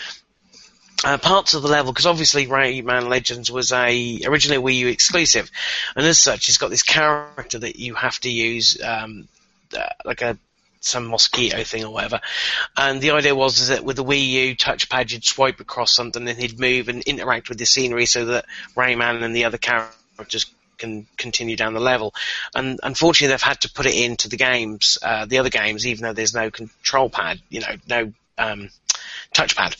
Uh, 1.03 1.18
parts 1.18 1.53
of 1.53 1.61
the 1.61 1.68
level, 1.68 1.92
because 1.92 2.07
obviously 2.07 2.46
Rayman 2.46 3.11
Legends 3.11 3.50
was 3.50 3.72
a 3.72 4.20
originally 4.24 4.57
a 4.57 4.62
Wii 4.62 4.79
U 4.79 4.88
exclusive, 4.88 5.50
and 5.94 6.07
as 6.07 6.18
such, 6.18 6.48
it's 6.48 6.57
got 6.57 6.70
this 6.70 6.85
character 6.85 7.59
that 7.59 7.77
you 7.77 7.94
have 7.94 8.18
to 8.20 8.31
use, 8.31 8.81
um, 8.83 9.29
uh, 9.77 9.87
like 10.07 10.22
a 10.22 10.38
some 10.85 11.07
mosquito 11.07 11.64
thing 11.64 11.85
or 11.85 11.90
whatever. 11.92 12.20
And 12.77 13.00
the 13.00 13.12
idea 13.12 13.35
was 13.35 13.68
that 13.68 13.85
with 13.85 13.96
the 13.96 14.05
Wii 14.05 14.29
U 14.29 14.57
touchpad, 14.57 15.12
you'd 15.12 15.24
swipe 15.24 15.61
across 15.61 15.94
something 15.94 16.27
and 16.29 16.38
he'd 16.38 16.61
move 16.61 16.88
and 16.88 17.03
interact 17.03 17.48
with 17.48 17.59
the 17.59 17.66
scenery 17.66 18.07
so 18.07 18.27
that 18.27 18.46
Rayman 18.77 19.22
and 19.22 19.35
the 19.35 19.44
other 19.44 19.59
characters 19.59 20.46
can 20.79 21.07
continue 21.17 21.57
down 21.57 21.75
the 21.75 21.81
level. 21.81 22.15
And 22.55 22.81
unfortunately, 22.83 23.33
they've 23.33 23.43
had 23.43 23.61
to 23.63 23.73
put 23.73 23.87
it 23.87 23.95
into 23.95 24.29
the 24.29 24.37
games, 24.37 24.99
uh, 25.03 25.27
the 25.27 25.39
other 25.39 25.51
games, 25.51 25.87
even 25.87 26.05
though 26.05 26.13
there's 26.13 26.35
no 26.35 26.51
control 26.51 27.11
pad, 27.11 27.41
you 27.49 27.61
know, 27.61 27.77
no 27.89 28.13
um, 28.39 28.71
touchpad. 29.35 29.77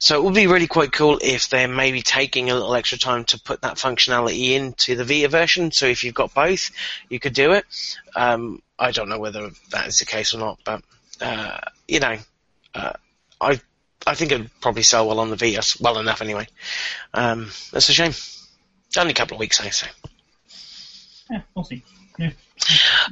So 0.00 0.16
it 0.16 0.24
would 0.24 0.34
be 0.34 0.46
really 0.46 0.66
quite 0.66 0.92
cool 0.92 1.18
if 1.22 1.48
they're 1.48 1.68
maybe 1.68 2.02
taking 2.02 2.50
a 2.50 2.54
little 2.54 2.74
extra 2.74 2.98
time 2.98 3.24
to 3.24 3.40
put 3.40 3.62
that 3.62 3.76
functionality 3.76 4.52
into 4.52 4.96
the 4.96 5.04
Vita 5.04 5.28
version. 5.28 5.70
So 5.72 5.86
if 5.86 6.04
you've 6.04 6.14
got 6.14 6.34
both, 6.34 6.70
you 7.08 7.20
could 7.20 7.34
do 7.34 7.52
it. 7.52 7.64
Um, 8.16 8.62
I 8.78 8.90
don't 8.90 9.08
know 9.08 9.18
whether 9.18 9.50
that 9.70 9.86
is 9.86 9.98
the 9.98 10.04
case 10.04 10.34
or 10.34 10.38
not, 10.38 10.58
but 10.64 10.82
uh, 11.20 11.58
you 11.86 12.00
know, 12.00 12.18
uh, 12.74 12.92
I 13.40 13.60
I 14.06 14.14
think 14.14 14.32
it'd 14.32 14.50
probably 14.60 14.82
sell 14.82 15.06
well 15.06 15.20
on 15.20 15.30
the 15.30 15.36
Vita, 15.36 15.76
well 15.80 15.98
enough 15.98 16.20
anyway. 16.20 16.46
Um, 17.12 17.50
that's 17.72 17.88
a 17.88 17.92
shame. 17.92 18.12
Only 18.96 19.12
a 19.12 19.14
couple 19.14 19.36
of 19.36 19.40
weeks, 19.40 19.60
I 19.60 19.70
say. 19.70 19.88
Yeah, 21.30 21.42
we'll 21.54 21.64
see. 21.64 21.82
Yeah. 22.18 22.30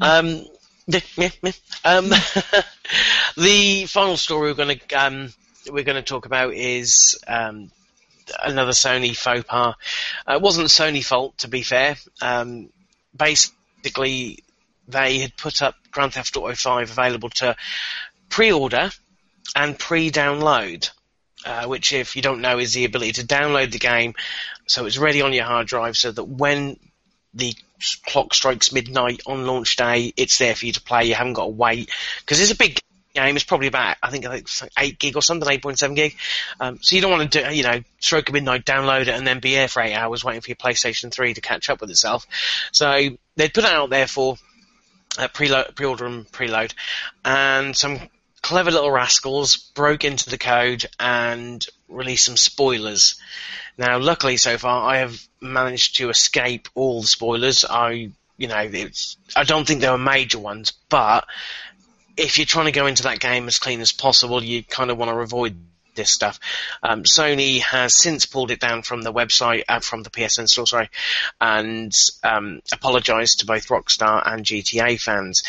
Um, 0.00 0.44
yeah, 0.86 1.00
yeah, 1.16 1.30
yeah. 1.42 1.52
Um, 1.84 2.08
the 3.36 3.86
final 3.86 4.16
story 4.16 4.50
we're 4.50 4.54
going 4.54 4.78
to 4.78 4.94
um, 4.94 5.32
we're 5.70 5.84
going 5.84 5.96
to 5.96 6.02
talk 6.02 6.26
about 6.26 6.54
is 6.54 7.18
um, 7.26 7.70
another 8.42 8.72
Sony 8.72 9.16
faux 9.16 9.44
pas. 9.44 9.74
Uh, 10.28 10.34
it 10.34 10.42
wasn't 10.42 10.68
Sony 10.68 11.04
fault, 11.04 11.38
to 11.38 11.48
be 11.48 11.62
fair. 11.62 11.96
Um, 12.20 12.70
basically, 13.16 14.38
they 14.88 15.18
had 15.18 15.36
put 15.36 15.62
up 15.62 15.74
Grand 15.90 16.14
Theft 16.14 16.36
Auto 16.36 16.54
5 16.54 16.90
available 16.90 17.30
to 17.30 17.56
pre-order 18.28 18.90
and 19.54 19.78
pre-download. 19.78 20.90
Uh, 21.44 21.66
which, 21.66 21.92
if 21.92 22.14
you 22.14 22.22
don't 22.22 22.40
know, 22.40 22.60
is 22.60 22.72
the 22.72 22.84
ability 22.84 23.10
to 23.10 23.26
download 23.26 23.72
the 23.72 23.78
game 23.78 24.14
so 24.66 24.86
it's 24.86 24.98
ready 24.98 25.22
on 25.22 25.32
your 25.32 25.44
hard 25.44 25.66
drive 25.66 25.96
so 25.96 26.12
that 26.12 26.24
when 26.24 26.78
the 27.34 27.54
clock 28.06 28.34
strikes 28.34 28.72
midnight 28.72 29.22
on 29.26 29.46
launch 29.46 29.76
day, 29.76 30.12
it's 30.16 30.38
there 30.38 30.54
for 30.54 30.66
you 30.66 30.72
to 30.72 30.80
play. 30.80 31.04
You 31.04 31.14
haven't 31.14 31.34
got 31.34 31.44
to 31.44 31.50
wait 31.50 31.90
because 32.20 32.40
it's 32.40 32.52
a 32.52 32.56
big 32.56 32.78
game. 33.14 33.36
It's 33.36 33.44
probably 33.44 33.66
about 33.66 33.96
I 34.02 34.10
think 34.10 34.24
like 34.24 34.48
eight 34.78 34.98
gig 34.98 35.16
or 35.16 35.22
something, 35.22 35.48
eight 35.50 35.62
point 35.62 35.78
seven 35.78 35.94
gig. 35.94 36.16
Um, 36.60 36.78
so 36.80 36.96
you 36.96 37.02
don't 37.02 37.10
want 37.10 37.32
to 37.32 37.42
do 37.42 37.54
you 37.54 37.62
know 37.62 37.82
stroke 37.98 38.28
a 38.28 38.32
midnight, 38.32 38.64
download 38.64 39.02
it, 39.02 39.08
and 39.08 39.26
then 39.26 39.40
be 39.40 39.50
here 39.50 39.68
for 39.68 39.82
eight 39.82 39.94
hours 39.94 40.24
waiting 40.24 40.40
for 40.40 40.50
your 40.50 40.56
PlayStation 40.56 41.12
Three 41.12 41.34
to 41.34 41.40
catch 41.40 41.70
up 41.70 41.80
with 41.80 41.90
itself. 41.90 42.26
So 42.72 43.10
they'd 43.36 43.54
put 43.54 43.64
it 43.64 43.72
out 43.72 43.90
there 43.90 44.06
for 44.06 44.36
uh, 45.18 45.28
pre-order 45.28 46.06
and 46.06 46.30
preload, 46.30 46.74
and 47.24 47.76
some 47.76 48.00
clever 48.42 48.70
little 48.70 48.90
rascals 48.90 49.56
broke 49.56 50.04
into 50.04 50.28
the 50.28 50.38
code 50.38 50.86
and 50.98 51.64
released 51.88 52.26
some 52.26 52.36
spoilers. 52.36 53.14
Now, 53.78 53.98
luckily, 53.98 54.36
so 54.36 54.58
far, 54.58 54.88
I 54.88 54.98
have 54.98 55.20
managed 55.40 55.96
to 55.96 56.10
escape 56.10 56.68
all 56.74 57.00
the 57.00 57.06
spoilers. 57.06 57.64
I, 57.64 58.10
you 58.36 58.48
know, 58.48 58.58
it's, 58.58 59.16
I 59.34 59.44
don't 59.44 59.66
think 59.66 59.80
there 59.80 59.92
were 59.92 59.98
major 59.98 60.38
ones, 60.38 60.72
but 60.88 61.26
if 62.16 62.36
you're 62.38 62.46
trying 62.46 62.66
to 62.66 62.72
go 62.72 62.86
into 62.86 63.04
that 63.04 63.20
game 63.20 63.46
as 63.48 63.58
clean 63.58 63.80
as 63.80 63.92
possible, 63.92 64.42
you 64.42 64.62
kind 64.62 64.90
of 64.90 64.98
want 64.98 65.10
to 65.10 65.16
avoid 65.16 65.56
this 65.94 66.10
stuff. 66.10 66.38
Um, 66.82 67.02
Sony 67.04 67.60
has 67.60 67.96
since 67.96 68.26
pulled 68.26 68.50
it 68.50 68.60
down 68.60 68.82
from 68.82 69.02
the 69.02 69.12
website, 69.12 69.64
uh, 69.68 69.80
from 69.80 70.02
the 70.02 70.10
PSN 70.10 70.48
store, 70.48 70.66
sorry, 70.66 70.90
and 71.40 71.94
um, 72.22 72.60
apologised 72.72 73.40
to 73.40 73.46
both 73.46 73.68
Rockstar 73.68 74.22
and 74.24 74.44
GTA 74.44 75.00
fans. 75.00 75.42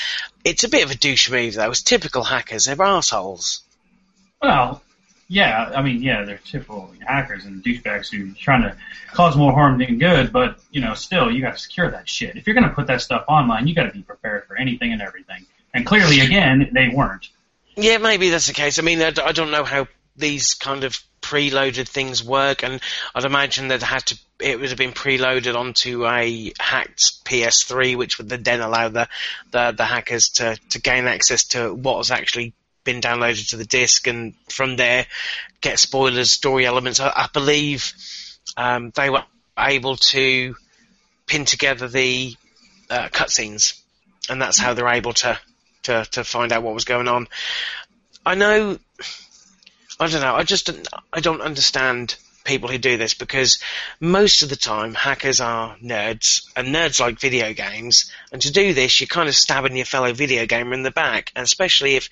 It's 0.44 0.64
a 0.64 0.70
bit 0.70 0.84
of 0.84 0.92
a 0.92 0.96
douche 0.96 1.30
move, 1.30 1.56
though. 1.56 1.72
It's 1.72 1.82
typical 1.82 2.24
hackers. 2.24 2.66
They're 2.66 2.82
assholes. 2.82 3.64
Well, 4.42 4.82
yeah, 5.30 5.72
I 5.76 5.82
mean, 5.82 6.02
yeah, 6.02 6.24
they're 6.26 6.40
typical 6.44 6.94
hackers 7.00 7.46
and 7.46 7.64
douchebags 7.64 8.12
who 8.12 8.32
are 8.32 8.36
trying 8.36 8.64
to 8.64 8.76
cause 9.14 9.36
more 9.36 9.54
harm 9.54 9.80
than 9.80 9.98
good, 9.98 10.34
but, 10.34 10.60
you 10.72 10.82
know, 10.82 10.94
still, 10.94 11.32
you 11.32 11.42
gotta 11.42 11.58
secure 11.58 11.90
that 11.92 12.10
shit. 12.10 12.36
If 12.36 12.46
you're 12.46 12.54
gonna 12.54 12.74
put 12.74 12.88
that 12.88 13.02
stuff 13.02 13.26
online, 13.28 13.68
you 13.68 13.74
gotta 13.74 13.92
be 13.92 14.02
prepared 14.02 14.46
for 14.46 14.58
anything 14.58 14.92
and 14.92 15.02
everything. 15.02 15.46
And 15.74 15.86
clearly, 15.86 16.20
again, 16.20 16.70
they 16.74 16.90
weren't. 16.90 17.30
Yeah, 17.76 17.98
maybe 17.98 18.30
that's 18.30 18.48
the 18.48 18.54
case. 18.54 18.78
I 18.78 18.84
mean, 18.84 19.02
I, 19.02 19.12
I 19.24 19.32
don't 19.32 19.50
know 19.50 19.64
how 19.64 19.88
these 20.16 20.54
kind 20.54 20.84
of 20.84 21.00
preloaded 21.22 21.88
things 21.88 22.24
work, 22.24 22.64
and 22.64 22.80
I'd 23.16 23.26
imagine 23.26 23.70
that 23.70 23.82
had 23.82 24.06
to 24.08 24.20
it 24.40 24.60
would 24.60 24.70
have 24.70 24.78
been 24.78 24.92
preloaded 24.92 25.56
onto 25.56 26.06
a 26.06 26.52
hacked 26.60 27.24
PS3, 27.24 27.96
which 27.96 28.18
would 28.18 28.30
then 28.30 28.62
allow 28.62 28.90
the 28.90 29.08
the, 29.52 29.72
the 29.72 29.86
hackers 29.86 30.30
to, 30.36 30.58
to 30.72 30.82
gain 30.82 31.08
access 31.08 31.46
to 31.46 31.74
what 31.74 31.98
was 31.98 32.12
actually 32.12 32.54
been 32.84 33.02
downloaded 33.02 33.50
to 33.50 33.58
the 33.58 33.66
disk, 33.66 34.08
and 34.08 34.36
from 34.50 34.76
there 34.76 35.06
get 35.62 35.80
spoilers, 35.80 36.32
story 36.32 36.66
elements. 36.66 37.00
I, 37.00 37.08
I 37.08 37.30
believe 37.34 37.94
um, 38.58 38.92
they 38.96 39.10
were 39.10 39.24
able 39.58 39.96
to 39.96 40.56
pin 41.26 41.46
together 41.46 41.88
the 41.88 42.36
uh, 42.90 43.08
cutscenes, 43.10 43.82
and 44.30 44.42
that's 44.42 44.58
how 44.58 44.74
they're 44.74 44.90
able 44.90 45.14
to, 45.14 45.40
to 45.84 46.06
to 46.12 46.24
find 46.24 46.52
out 46.52 46.64
what 46.64 46.74
was 46.74 46.86
going 46.86 47.08
on. 47.08 47.28
I 48.26 48.36
know 48.36 48.78
I 50.04 50.10
don't 50.10 50.22
know. 50.22 50.36
I 50.36 50.44
just 50.44 50.70
I 51.14 51.22
don't 51.22 51.42
understand 51.42 52.18
people 52.44 52.68
who 52.68 52.78
do 52.78 52.98
this 52.98 53.14
because 53.14 53.60
most 54.02 54.44
of 54.44 54.50
the 54.50 54.58
time 54.58 54.94
hackers 54.94 55.40
are 55.40 55.78
nerds 55.78 56.46
and 56.58 56.76
nerds 56.76 57.00
like 57.00 57.22
video 57.22 57.54
games. 57.54 58.12
And 58.34 58.42
to 58.42 58.52
do 58.52 58.74
this 58.74 59.00
you're 59.00 59.08
kind 59.08 59.30
of 59.30 59.36
stabbing 59.36 59.78
your 59.78 59.86
fellow 59.86 60.12
video 60.12 60.46
gamer 60.46 60.74
in 60.74 60.84
the 60.84 60.92
back 60.92 61.32
and 61.38 61.44
especially 61.44 61.96
if 61.96 62.10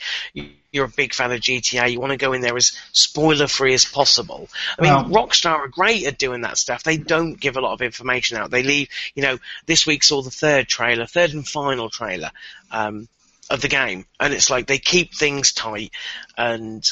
you're 0.72 0.86
a 0.86 0.90
big 0.90 1.14
fan 1.14 1.34
of 1.34 1.42
GTA 1.42 1.92
you 1.92 2.00
want 2.00 2.12
to 2.12 2.18
go 2.18 2.32
in 2.32 2.40
there 2.40 2.56
as 2.56 2.72
spoiler 2.94 3.48
free 3.48 3.74
as 3.74 3.84
possible. 3.84 4.48
I 4.80 4.84
mean 4.84 5.12
well, 5.12 5.28
Rockstar 5.28 5.58
are 5.58 5.68
great 5.68 6.06
at 6.06 6.18
doing 6.18 6.42
that 6.42 6.58
stuff. 6.58 6.84
They 6.84 6.96
don't 6.96 7.38
give 7.38 7.58
a 7.58 7.62
lot 7.62 7.74
of 7.74 7.82
information 7.82 8.38
out. 8.38 8.52
They 8.52 8.64
leave 8.64 8.88
you 9.16 9.24
know 9.24 9.38
this 9.66 9.86
week 9.86 10.06
saw 10.06 10.22
the 10.22 10.32
third 10.32 10.70
trailer 10.70 11.08
third 11.08 11.34
and 11.34 11.46
final 11.46 11.90
trailer 11.90 12.32
um, 12.72 13.10
of 13.50 13.60
the 13.60 13.68
game. 13.68 14.06
And 14.18 14.34
it's 14.34 14.50
like 14.50 14.68
they 14.68 14.80
keep 14.80 15.14
things 15.14 15.52
tight 15.52 15.92
and 16.38 16.90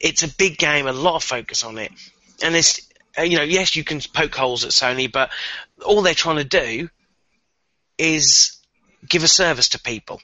it's 0.00 0.22
a 0.22 0.28
big 0.28 0.58
game, 0.58 0.86
a 0.86 0.92
lot 0.92 1.16
of 1.16 1.24
focus 1.24 1.64
on 1.64 1.78
it, 1.78 1.92
and 2.42 2.54
it's 2.54 2.88
uh, 3.18 3.22
you 3.22 3.36
know 3.36 3.44
yes 3.44 3.76
you 3.76 3.84
can 3.84 4.00
poke 4.12 4.34
holes 4.34 4.64
at 4.64 4.70
Sony, 4.70 5.10
but 5.10 5.30
all 5.84 6.02
they're 6.02 6.14
trying 6.14 6.36
to 6.36 6.44
do 6.44 6.88
is 7.98 8.56
give 9.08 9.22
a 9.22 9.28
service 9.28 9.70
to 9.70 9.80
people 9.80 10.20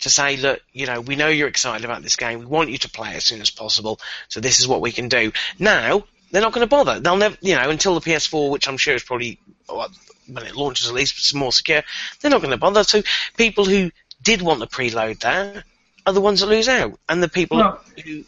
to 0.00 0.10
say, 0.10 0.36
look, 0.36 0.60
you 0.72 0.86
know, 0.86 1.00
we 1.00 1.16
know 1.16 1.28
you're 1.28 1.48
excited 1.48 1.84
about 1.84 2.02
this 2.02 2.16
game. 2.16 2.40
We 2.40 2.46
want 2.46 2.70
you 2.70 2.78
to 2.78 2.90
play 2.90 3.12
it 3.12 3.16
as 3.16 3.24
soon 3.24 3.40
as 3.40 3.50
possible. 3.50 3.98
So 4.28 4.40
this 4.40 4.60
is 4.60 4.68
what 4.68 4.80
we 4.82 4.92
can 4.92 5.08
do. 5.08 5.32
Now 5.58 6.04
they're 6.30 6.42
not 6.42 6.52
going 6.52 6.66
to 6.66 6.70
bother. 6.70 7.00
They'll 7.00 7.16
never, 7.16 7.36
you 7.40 7.56
know, 7.56 7.70
until 7.70 7.94
the 7.98 8.00
PS4, 8.00 8.50
which 8.50 8.68
I'm 8.68 8.76
sure 8.76 8.94
is 8.94 9.02
probably 9.02 9.38
well, 9.68 9.88
when 10.30 10.44
it 10.44 10.56
launches 10.56 10.88
at 10.88 10.94
least 10.94 11.18
it's 11.18 11.34
more 11.34 11.52
secure. 11.52 11.82
They're 12.20 12.30
not 12.30 12.42
going 12.42 12.50
to 12.50 12.56
bother. 12.56 12.84
So 12.84 13.02
people 13.36 13.64
who 13.64 13.90
did 14.22 14.42
want 14.42 14.60
to 14.60 14.66
preload 14.66 15.20
that 15.20 15.64
are 16.04 16.12
the 16.12 16.20
ones 16.20 16.40
that 16.40 16.46
lose 16.46 16.68
out, 16.68 16.98
and 17.08 17.22
the 17.22 17.28
people 17.28 17.58
well, 17.58 17.80
who 18.04 18.24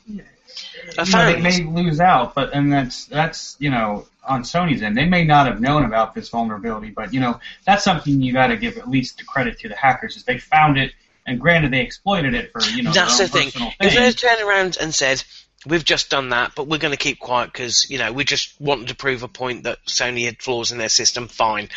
you 0.85 1.13
know, 1.13 1.33
they 1.33 1.41
may 1.41 1.65
lose 1.65 2.01
out, 2.01 2.35
but 2.35 2.55
and 2.55 2.73
that's 2.73 3.07
that's 3.07 3.57
you 3.59 3.71
know 3.71 4.07
on 4.29 4.43
Sony's 4.43 4.83
end, 4.83 4.97
they 4.97 5.07
may 5.07 5.25
not 5.25 5.47
have 5.47 5.61
known 5.61 5.85
about 5.85 6.15
this 6.15 6.29
vulnerability, 6.29 6.91
but 6.91 7.13
you 7.13 7.21
know 7.21 7.41
that's 7.65 7.83
something 7.83 8.21
you 8.21 8.33
got 8.33 8.49
to 8.49 8.57
give 8.57 8.77
at 8.77 8.89
least 8.89 9.19
the 9.19 9.25
credit 9.25 9.59
to 9.61 9.69
the 9.69 9.77
hackers 9.77 10.17
is 10.17 10.25
they 10.25 10.39
found 10.39 10.79
it, 10.79 10.93
and 11.27 11.41
granted 11.41 11.73
they 11.73 11.81
exploited 11.81 12.35
it 12.35 12.53
for 12.53 12.63
you 12.63 12.83
know 12.83 12.93
that's 12.93 13.19
the 13.19 13.29
thing. 13.29 13.51
thing. 13.51 13.73
If 13.81 13.95
they 13.95 14.13
turned 14.13 14.43
around 14.43 14.79
and 14.81 14.95
said 14.95 15.23
we've 15.67 15.85
just 15.85 16.11
done 16.11 16.31
that, 16.31 16.53
but 16.55 16.69
we're 16.69 16.79
going 16.79 16.93
to 16.93 16.99
keep 16.99 17.19
quiet 17.19 17.53
because 17.53 17.91
you 17.91 17.99
know 17.99 18.13
we 18.13 18.25
just 18.25 18.61
wanted 18.61 18.89
to 18.89 18.95
prove 18.95 19.23
a 19.23 19.29
point 19.29 19.65
that 19.65 19.79
Sony 19.87 20.27
had 20.27 20.41
flaws 20.41 20.73
in 20.73 20.79
their 20.79 20.89
system, 20.89 21.29
fine. 21.29 21.69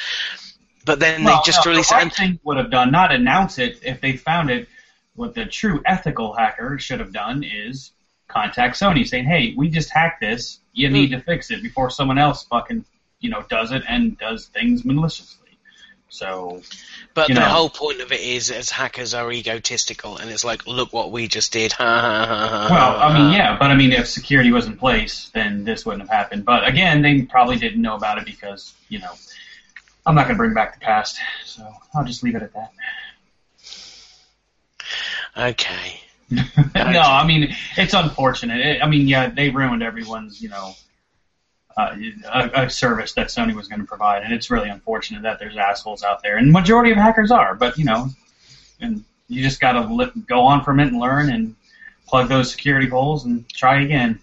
But 0.85 0.99
then 0.99 1.23
well, 1.23 1.37
they 1.37 1.51
just 1.51 1.65
no, 1.65 1.71
released 1.71 1.91
it. 1.91 2.01
And 2.01 2.13
thing 2.13 2.39
would 2.43 2.57
have 2.57 2.71
done 2.71 2.91
not 2.91 3.13
announce 3.13 3.59
it 3.59 3.79
if 3.83 4.01
they 4.01 4.17
found 4.17 4.49
it. 4.49 4.67
What 5.13 5.35
the 5.35 5.45
true 5.45 5.81
ethical 5.85 6.33
hacker 6.33 6.79
should 6.79 7.01
have 7.01 7.11
done 7.11 7.43
is 7.43 7.91
contact 8.31 8.79
Sony 8.79 9.07
saying, 9.07 9.25
"Hey, 9.25 9.53
we 9.55 9.69
just 9.69 9.89
hacked 9.89 10.21
this. 10.21 10.59
You 10.73 10.89
need 10.89 11.09
hmm. 11.09 11.19
to 11.19 11.21
fix 11.21 11.51
it 11.51 11.61
before 11.61 11.89
someone 11.89 12.17
else 12.17 12.43
fucking 12.43 12.85
you 13.19 13.29
know 13.29 13.43
does 13.49 13.71
it 13.71 13.83
and 13.87 14.17
does 14.17 14.47
things 14.47 14.85
maliciously." 14.85 15.41
So, 16.11 16.61
but 17.13 17.29
the 17.29 17.35
know, 17.35 17.45
whole 17.45 17.69
point 17.69 18.01
of 18.01 18.11
it 18.11 18.19
is, 18.19 18.51
as 18.51 18.69
hackers 18.69 19.13
are 19.13 19.31
egotistical, 19.31 20.17
and 20.17 20.29
it's 20.29 20.43
like, 20.43 20.67
look 20.67 20.91
what 20.91 21.09
we 21.09 21.29
just 21.29 21.53
did. 21.53 21.73
well, 21.79 21.89
I 21.89 23.17
mean, 23.17 23.31
yeah, 23.31 23.57
but 23.57 23.71
I 23.71 23.75
mean, 23.75 23.93
if 23.93 24.09
security 24.09 24.51
was 24.51 24.65
in 24.65 24.77
place, 24.77 25.31
then 25.33 25.63
this 25.63 25.85
wouldn't 25.85 26.01
have 26.01 26.09
happened. 26.09 26.43
But 26.43 26.67
again, 26.67 27.01
they 27.01 27.21
probably 27.21 27.55
didn't 27.55 27.81
know 27.81 27.95
about 27.95 28.17
it 28.17 28.25
because 28.25 28.73
you 28.89 28.99
know, 28.99 29.13
I'm 30.05 30.13
not 30.13 30.23
going 30.23 30.35
to 30.35 30.37
bring 30.37 30.53
back 30.53 30.73
the 30.73 30.81
past, 30.81 31.17
so 31.45 31.65
I'll 31.95 32.03
just 32.03 32.23
leave 32.23 32.35
it 32.35 32.43
at 32.43 32.53
that. 32.55 32.73
Okay. 35.37 36.01
no, 36.75 37.01
I 37.01 37.25
mean 37.25 37.53
it's 37.77 37.93
unfortunate. 37.93 38.59
It, 38.59 38.81
I 38.81 38.87
mean, 38.87 39.07
yeah, 39.07 39.29
they 39.29 39.49
ruined 39.49 39.83
everyone's, 39.83 40.41
you 40.41 40.49
know, 40.49 40.73
uh, 41.77 41.95
a, 42.31 42.63
a, 42.63 42.69
service 42.69 43.13
that 43.13 43.27
Sony 43.27 43.53
was 43.53 43.67
going 43.67 43.79
to 43.79 43.87
provide, 43.87 44.23
and 44.23 44.33
it's 44.33 44.51
really 44.51 44.69
unfortunate 44.69 45.23
that 45.23 45.39
there's 45.39 45.57
assholes 45.57 46.03
out 46.03 46.21
there, 46.21 46.37
and 46.37 46.49
the 46.49 46.51
majority 46.51 46.91
of 46.91 46.97
hackers 46.97 47.31
are. 47.31 47.55
But 47.55 47.77
you 47.77 47.85
know, 47.85 48.09
and 48.79 49.03
you 49.27 49.41
just 49.41 49.59
got 49.59 49.73
to 49.73 50.11
go 50.27 50.41
on 50.41 50.63
from 50.63 50.79
it 50.79 50.87
and 50.87 50.99
learn 50.99 51.31
and 51.31 51.55
plug 52.07 52.27
those 52.27 52.51
security 52.51 52.87
holes 52.87 53.25
and 53.25 53.47
try 53.49 53.81
again. 53.81 54.19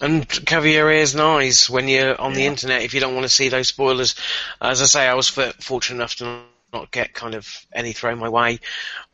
And 0.00 0.28
cover 0.46 0.68
your 0.68 0.90
ears 0.90 1.14
and 1.14 1.22
eyes 1.22 1.68
when 1.68 1.88
you're 1.88 2.20
on 2.20 2.32
yeah. 2.32 2.36
the 2.36 2.46
internet 2.46 2.82
if 2.82 2.94
you 2.94 3.00
don't 3.00 3.14
want 3.14 3.24
to 3.24 3.30
see 3.30 3.48
those 3.48 3.68
spoilers. 3.68 4.14
As 4.60 4.82
I 4.82 4.84
say, 4.84 5.08
I 5.08 5.14
was 5.14 5.28
fortunate 5.28 5.96
enough 5.96 6.14
to 6.16 6.42
not 6.72 6.90
get 6.90 7.14
kind 7.14 7.34
of 7.34 7.48
any 7.72 7.92
thrown 7.92 8.18
my 8.18 8.28
way. 8.28 8.60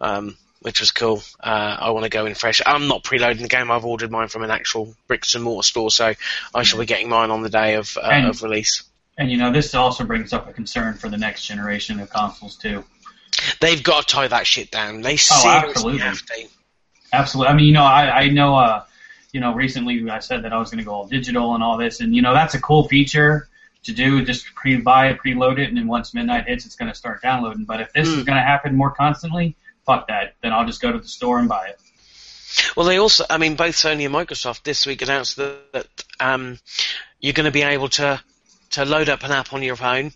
Um, 0.00 0.36
which 0.66 0.80
was 0.80 0.90
cool. 0.90 1.22
Uh, 1.38 1.76
I 1.78 1.90
want 1.90 2.02
to 2.02 2.10
go 2.10 2.26
in 2.26 2.34
fresh. 2.34 2.60
I'm 2.66 2.88
not 2.88 3.04
preloading 3.04 3.40
the 3.40 3.46
game. 3.46 3.70
I've 3.70 3.84
ordered 3.84 4.10
mine 4.10 4.26
from 4.26 4.42
an 4.42 4.50
actual 4.50 4.96
bricks 5.06 5.36
and 5.36 5.44
mortar 5.44 5.64
store, 5.64 5.92
so 5.92 6.12
I 6.52 6.64
shall 6.64 6.80
be 6.80 6.86
getting 6.86 7.08
mine 7.08 7.30
on 7.30 7.42
the 7.42 7.48
day 7.48 7.74
of, 7.74 7.96
uh, 7.96 8.08
and, 8.10 8.26
of 8.26 8.42
release. 8.42 8.82
And 9.16 9.30
you 9.30 9.36
know, 9.36 9.52
this 9.52 9.76
also 9.76 10.02
brings 10.02 10.32
up 10.32 10.48
a 10.48 10.52
concern 10.52 10.94
for 10.94 11.08
the 11.08 11.18
next 11.18 11.46
generation 11.46 12.00
of 12.00 12.10
consoles 12.10 12.56
too. 12.56 12.82
They've 13.60 13.80
got 13.80 14.08
to 14.08 14.12
tie 14.12 14.26
that 14.26 14.44
shit 14.44 14.72
down. 14.72 15.02
They 15.02 15.16
oh, 15.30 15.62
absolutely. 15.68 16.00
have 16.00 16.20
to. 16.26 16.48
Absolutely. 17.12 17.52
I 17.52 17.54
mean, 17.54 17.66
you 17.66 17.72
know, 17.72 17.84
I, 17.84 18.22
I 18.22 18.28
know, 18.30 18.56
uh, 18.56 18.82
you 19.30 19.38
know, 19.38 19.54
recently 19.54 20.10
I 20.10 20.18
said 20.18 20.42
that 20.42 20.52
I 20.52 20.58
was 20.58 20.70
going 20.70 20.80
to 20.80 20.84
go 20.84 20.94
all 20.94 21.06
digital 21.06 21.54
and 21.54 21.62
all 21.62 21.78
this, 21.78 22.00
and 22.00 22.12
you 22.12 22.22
know, 22.22 22.34
that's 22.34 22.54
a 22.54 22.60
cool 22.60 22.88
feature 22.88 23.46
to 23.84 23.92
do. 23.92 24.24
Just 24.24 24.46
pre-buy 24.56 25.10
it, 25.10 25.18
preload 25.24 25.60
it, 25.60 25.68
and 25.68 25.76
then 25.76 25.86
once 25.86 26.12
midnight 26.12 26.48
hits, 26.48 26.66
it's 26.66 26.74
going 26.74 26.90
to 26.90 26.98
start 26.98 27.22
downloading. 27.22 27.66
But 27.66 27.82
if 27.82 27.92
this 27.92 28.08
mm. 28.08 28.18
is 28.18 28.24
going 28.24 28.36
to 28.36 28.42
happen 28.42 28.74
more 28.74 28.90
constantly, 28.90 29.54
fuck 29.86 30.08
that. 30.08 30.34
Then 30.42 30.52
I'll 30.52 30.66
just 30.66 30.82
go 30.82 30.92
to 30.92 30.98
the 30.98 31.08
store 31.08 31.38
and 31.38 31.48
buy 31.48 31.68
it. 31.68 31.80
Well, 32.76 32.86
they 32.86 32.98
also, 32.98 33.24
I 33.28 33.38
mean, 33.38 33.56
both 33.56 33.74
Sony 33.74 34.06
and 34.06 34.14
Microsoft 34.14 34.62
this 34.62 34.86
week 34.86 35.02
announced 35.02 35.36
that, 35.36 35.72
that 35.72 35.86
um, 36.20 36.58
you're 37.20 37.32
going 37.32 37.46
to 37.46 37.50
be 37.50 37.62
able 37.62 37.88
to 37.90 38.20
to 38.70 38.84
load 38.84 39.08
up 39.08 39.22
an 39.22 39.30
app 39.30 39.52
on 39.52 39.62
your 39.62 39.76
phone, 39.76 40.12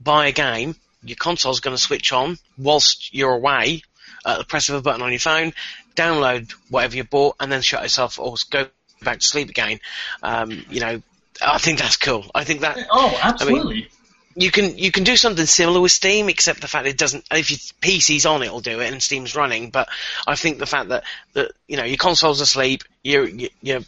buy 0.00 0.26
a 0.26 0.32
game. 0.32 0.74
Your 1.04 1.16
console's 1.16 1.60
going 1.60 1.76
to 1.76 1.82
switch 1.82 2.12
on 2.12 2.38
whilst 2.58 3.14
you're 3.14 3.34
away 3.34 3.82
at 4.24 4.38
the 4.38 4.44
press 4.44 4.68
of 4.68 4.76
a 4.76 4.82
button 4.82 5.02
on 5.02 5.10
your 5.10 5.20
phone, 5.20 5.52
download 5.96 6.50
whatever 6.68 6.96
you 6.96 7.04
bought, 7.04 7.36
and 7.40 7.50
then 7.50 7.62
shut 7.62 7.82
yourself 7.82 8.18
or 8.18 8.34
go 8.50 8.66
back 9.02 9.18
to 9.18 9.26
sleep 9.26 9.48
again. 9.48 9.80
Um, 10.22 10.64
you 10.70 10.80
know, 10.80 11.02
I 11.44 11.58
think 11.58 11.78
that's 11.78 11.96
cool. 11.96 12.24
I 12.34 12.44
think 12.44 12.60
that. 12.60 12.78
Oh, 12.90 13.18
absolutely. 13.22 13.60
I 13.60 13.74
mean, 13.74 13.86
you 14.34 14.50
can 14.50 14.78
you 14.78 14.90
can 14.90 15.04
do 15.04 15.16
something 15.16 15.46
similar 15.46 15.80
with 15.80 15.92
Steam, 15.92 16.28
except 16.28 16.60
the 16.60 16.68
fact 16.68 16.86
it 16.86 16.98
doesn't. 16.98 17.24
If 17.30 17.50
your 17.50 17.58
PC's 17.80 18.26
on, 18.26 18.42
it'll 18.42 18.60
do 18.60 18.80
it, 18.80 18.92
and 18.92 19.02
Steam's 19.02 19.36
running. 19.36 19.70
But 19.70 19.88
I 20.26 20.36
think 20.36 20.58
the 20.58 20.66
fact 20.66 20.88
that 20.90 21.04
that 21.34 21.52
you 21.68 21.76
know 21.76 21.84
your 21.84 21.96
console's 21.96 22.40
asleep, 22.40 22.84
you're 23.02 23.26
you're 23.26 23.82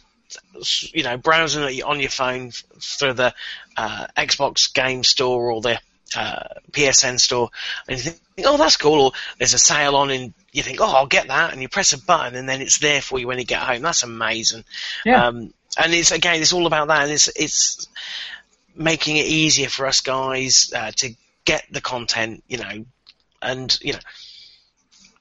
you 0.93 1.03
know 1.03 1.17
browsing 1.17 1.81
on 1.83 1.99
your 1.99 2.09
phone 2.09 2.51
through 2.79 3.13
the 3.13 3.33
uh, 3.77 4.07
Xbox 4.17 4.73
Game 4.73 5.03
Store 5.03 5.51
or 5.51 5.61
the 5.61 5.79
uh, 6.15 6.43
PSN 6.71 7.19
store, 7.19 7.49
and 7.87 7.97
you 7.97 8.03
think, 8.03 8.19
oh, 8.45 8.57
that's 8.57 8.77
cool. 8.77 9.01
Or 9.01 9.11
there's 9.37 9.53
a 9.53 9.59
sale 9.59 9.95
on, 9.95 10.11
and 10.11 10.33
you 10.51 10.63
think, 10.63 10.79
oh, 10.81 10.95
I'll 10.95 11.07
get 11.07 11.27
that, 11.27 11.53
and 11.53 11.61
you 11.61 11.69
press 11.69 11.93
a 11.93 12.01
button, 12.01 12.35
and 12.35 12.47
then 12.47 12.61
it's 12.61 12.79
there 12.79 13.01
for 13.01 13.19
you 13.19 13.27
when 13.27 13.39
you 13.39 13.45
get 13.45 13.61
home. 13.61 13.81
That's 13.81 14.03
amazing. 14.03 14.63
Yeah. 15.05 15.27
Um, 15.27 15.53
and 15.77 15.93
it's 15.93 16.11
again, 16.11 16.41
it's 16.41 16.53
all 16.53 16.67
about 16.67 16.87
that. 16.87 17.03
And 17.03 17.11
it's 17.11 17.29
it's 17.35 17.87
making 18.75 19.17
it 19.17 19.25
easier 19.25 19.69
for 19.69 19.85
us 19.85 20.01
guys 20.01 20.71
uh, 20.75 20.91
to 20.97 21.15
get 21.45 21.65
the 21.71 21.81
content, 21.81 22.43
you 22.47 22.57
know, 22.57 22.85
and 23.41 23.77
you 23.81 23.93
know, 23.93 23.99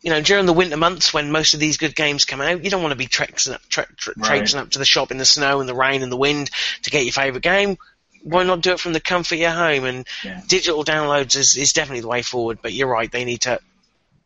you 0.03 0.11
know, 0.11 0.21
during 0.21 0.47
the 0.47 0.53
winter 0.53 0.77
months 0.77 1.15
when 1.15 1.31
most 1.31 1.55
of 1.55 1.61
these 1.61 1.77
good 1.79 1.95
games 1.97 2.25
come 2.25 2.41
out, 2.41 2.63
you 2.63 2.71
don't 2.71 2.83
want 2.83 2.93
to 2.93 2.97
be 2.97 3.07
traipsing 3.07 3.55
up, 3.55 3.63
tra- 3.69 3.87
tra- 3.97 4.15
Right. 4.17 4.55
up 4.55 4.71
to 4.71 4.79
the 4.79 4.85
shop 4.85 5.11
in 5.11 5.17
the 5.19 5.25
snow 5.25 5.61
and 5.61 5.69
the 5.69 5.75
rain 5.75 6.03
and 6.03 6.13
the 6.13 6.17
wind 6.17 6.51
to 6.83 6.91
get 6.91 7.05
your 7.05 7.13
favourite 7.13 7.43
game. 7.43 7.79
Why 8.23 8.43
not 8.43 8.61
do 8.63 8.73
it 8.73 8.81
from 8.81 8.93
the 8.95 9.01
comfort 9.01 9.35
of 9.35 9.41
your 9.41 9.51
home? 9.51 9.85
And 9.85 10.07
Yeah. 10.23 10.41
digital 10.47 10.85
downloads 10.85 11.37
is, 11.37 11.57
is 11.57 11.73
definitely 11.73 12.01
the 12.01 12.09
way 12.09 12.23
forward. 12.23 12.59
But 12.63 12.73
you're 12.73 12.89
right, 12.89 13.11
they 13.11 13.25
need 13.25 13.43
to. 13.43 13.61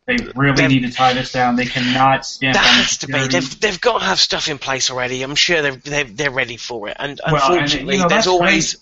They 0.05 0.17
really 0.35 0.55
They've- 0.55 0.69
need 0.69 0.83
to 0.87 0.91
tie 0.91 1.13
this 1.13 1.31
down. 1.31 1.55
They 1.55 1.65
cannot 1.65 2.25
stand. 2.25 2.55
That 2.55 2.65
on 2.65 2.73
has 2.83 2.97
to 2.99 3.07
be. 3.07 3.27
They've 3.27 3.59
they've 3.59 3.79
got 3.81 3.99
to 3.99 4.05
have 4.05 4.19
stuff 4.19 4.47
in 4.47 4.57
place 4.57 4.89
already. 4.89 5.21
I'm 5.21 5.35
sure 5.35 5.61
they're 5.61 5.75
they're, 5.75 6.03
they're 6.05 6.31
ready 6.31 6.57
for 6.57 6.87
it. 6.89 6.97
And 6.99 7.21
Well, 7.25 7.35
and, 7.35 7.53
unfortunately, 7.53 7.95
you 7.97 8.01
know, 8.01 8.07
there's 8.09 8.25
always 8.27 8.77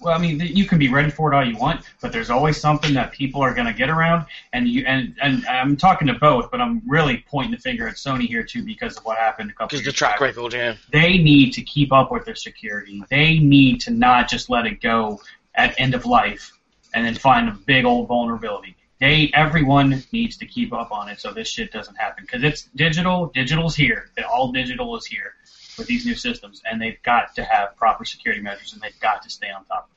Well, 0.00 0.14
I 0.14 0.18
mean, 0.18 0.40
you 0.40 0.64
can 0.64 0.78
be 0.78 0.88
ready 0.88 1.10
for 1.10 1.30
it 1.30 1.36
all 1.36 1.44
you 1.44 1.56
want, 1.58 1.84
but 2.00 2.10
there's 2.10 2.30
always 2.30 2.58
something 2.58 2.94
that 2.94 3.12
people 3.12 3.42
are 3.42 3.52
going 3.52 3.66
to 3.66 3.74
get 3.74 3.90
around, 3.90 4.24
and 4.52 4.66
you 4.66 4.84
and 4.86 5.14
and 5.20 5.46
I'm 5.46 5.76
talking 5.76 6.08
to 6.08 6.14
both, 6.14 6.50
but 6.50 6.60
I'm 6.60 6.82
really 6.88 7.24
pointing 7.28 7.52
the 7.52 7.58
finger 7.58 7.86
at 7.86 7.96
Sony 7.96 8.26
here 8.26 8.42
too 8.42 8.64
because 8.64 8.96
of 8.96 9.04
what 9.04 9.18
happened 9.18 9.50
a 9.50 9.52
couple 9.52 9.78
because 9.78 9.84
the 9.84 9.92
track 9.92 10.14
back. 10.14 10.20
record. 10.20 10.54
Yeah. 10.54 10.76
They 10.90 11.18
need 11.18 11.52
to 11.54 11.62
keep 11.62 11.92
up 11.92 12.10
with 12.10 12.24
their 12.24 12.34
security. 12.34 13.02
They 13.10 13.38
need 13.38 13.82
to 13.82 13.90
not 13.90 14.30
just 14.30 14.48
let 14.48 14.66
it 14.66 14.80
go 14.80 15.20
at 15.54 15.78
end 15.78 15.94
of 15.94 16.06
life 16.06 16.56
and 16.94 17.04
then 17.04 17.14
find 17.14 17.48
a 17.48 17.52
big 17.52 17.84
old 17.84 18.08
vulnerability. 18.08 18.76
They 19.00 19.30
everyone 19.34 20.02
needs 20.12 20.36
to 20.38 20.46
keep 20.46 20.72
up 20.72 20.92
on 20.92 21.08
it 21.08 21.20
so 21.20 21.32
this 21.32 21.48
shit 21.48 21.72
doesn't 21.72 21.96
happen 21.96 22.24
because 22.24 22.42
it's 22.42 22.68
digital. 22.74 23.26
Digital's 23.34 23.76
here. 23.76 24.10
All 24.30 24.52
digital 24.52 24.96
is 24.96 25.04
here 25.04 25.34
with 25.78 25.86
these 25.86 26.06
new 26.06 26.14
systems, 26.14 26.62
and 26.70 26.80
they've 26.80 27.02
got 27.02 27.34
to 27.34 27.44
have 27.44 27.76
proper 27.76 28.04
security 28.04 28.42
measures, 28.42 28.72
and 28.72 28.82
they've 28.82 29.00
got 29.00 29.22
to 29.22 29.30
stay 29.30 29.50
on 29.50 29.64
top. 29.64 29.89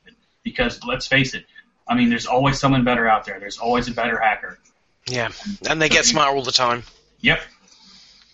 Because 0.54 0.82
let's 0.84 1.06
face 1.06 1.34
it, 1.34 1.44
I 1.88 1.94
mean, 1.94 2.08
there's 2.08 2.26
always 2.26 2.58
someone 2.58 2.84
better 2.84 3.08
out 3.08 3.24
there. 3.24 3.40
There's 3.40 3.58
always 3.58 3.88
a 3.88 3.92
better 3.92 4.18
hacker. 4.18 4.58
Yeah, 5.06 5.30
and 5.68 5.82
they 5.82 5.88
get 5.88 6.04
smarter 6.04 6.34
all 6.36 6.42
the 6.42 6.52
time. 6.52 6.84
Yep. 7.20 7.40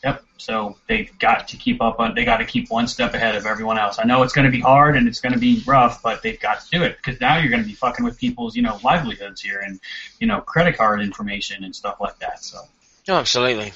Yep. 0.05 0.23
So 0.39 0.77
they've 0.89 1.11
got 1.19 1.49
to 1.49 1.57
keep 1.57 1.83
up 1.83 1.99
on. 1.99 2.15
They 2.15 2.25
got 2.25 2.39
to 2.39 2.45
keep 2.45 2.71
one 2.71 2.87
step 2.87 3.13
ahead 3.15 3.35
of 3.37 3.47
everyone 3.47 3.79
else. 3.79 3.99
I 3.99 4.05
know 4.05 4.23
it's 4.23 4.33
going 4.33 4.47
to 4.47 4.51
be 4.51 4.61
hard 4.61 4.97
and 4.97 5.09
it's 5.09 5.21
going 5.21 5.33
to 5.33 5.39
be 5.39 5.63
rough, 5.67 6.03
but 6.03 6.23
they've 6.23 6.41
got 6.41 6.61
to 6.61 6.71
do 6.71 6.83
it 6.85 6.97
because 6.97 7.21
now 7.21 7.39
you're 7.39 7.51
going 7.51 7.63
to 7.63 7.69
be 7.69 7.75
fucking 7.75 8.05
with 8.05 8.19
people's, 8.19 8.57
you 8.57 8.63
know, 8.63 8.79
livelihoods 8.85 9.41
here 9.41 9.61
and, 9.61 9.81
you 10.19 10.27
know, 10.27 10.41
credit 10.41 10.77
card 10.77 11.03
information 11.03 11.65
and 11.65 11.75
stuff 11.75 12.01
like 12.01 12.19
that. 12.21 12.43
So. 12.45 12.61
Oh, 13.09 13.15
absolutely. 13.17 13.73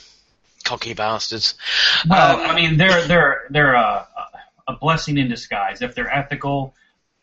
Cocky 0.64 0.94
bastards. 0.94 1.57
Well, 2.09 2.40
Um, 2.40 2.50
I 2.50 2.54
mean, 2.54 2.76
they're 2.76 3.02
they're 3.07 3.42
they're 3.50 3.74
a, 3.74 4.09
a 4.68 4.72
blessing 4.74 5.18
in 5.18 5.28
disguise. 5.28 5.83
If 5.83 5.94
they're 5.94 6.11
ethical, 6.11 6.74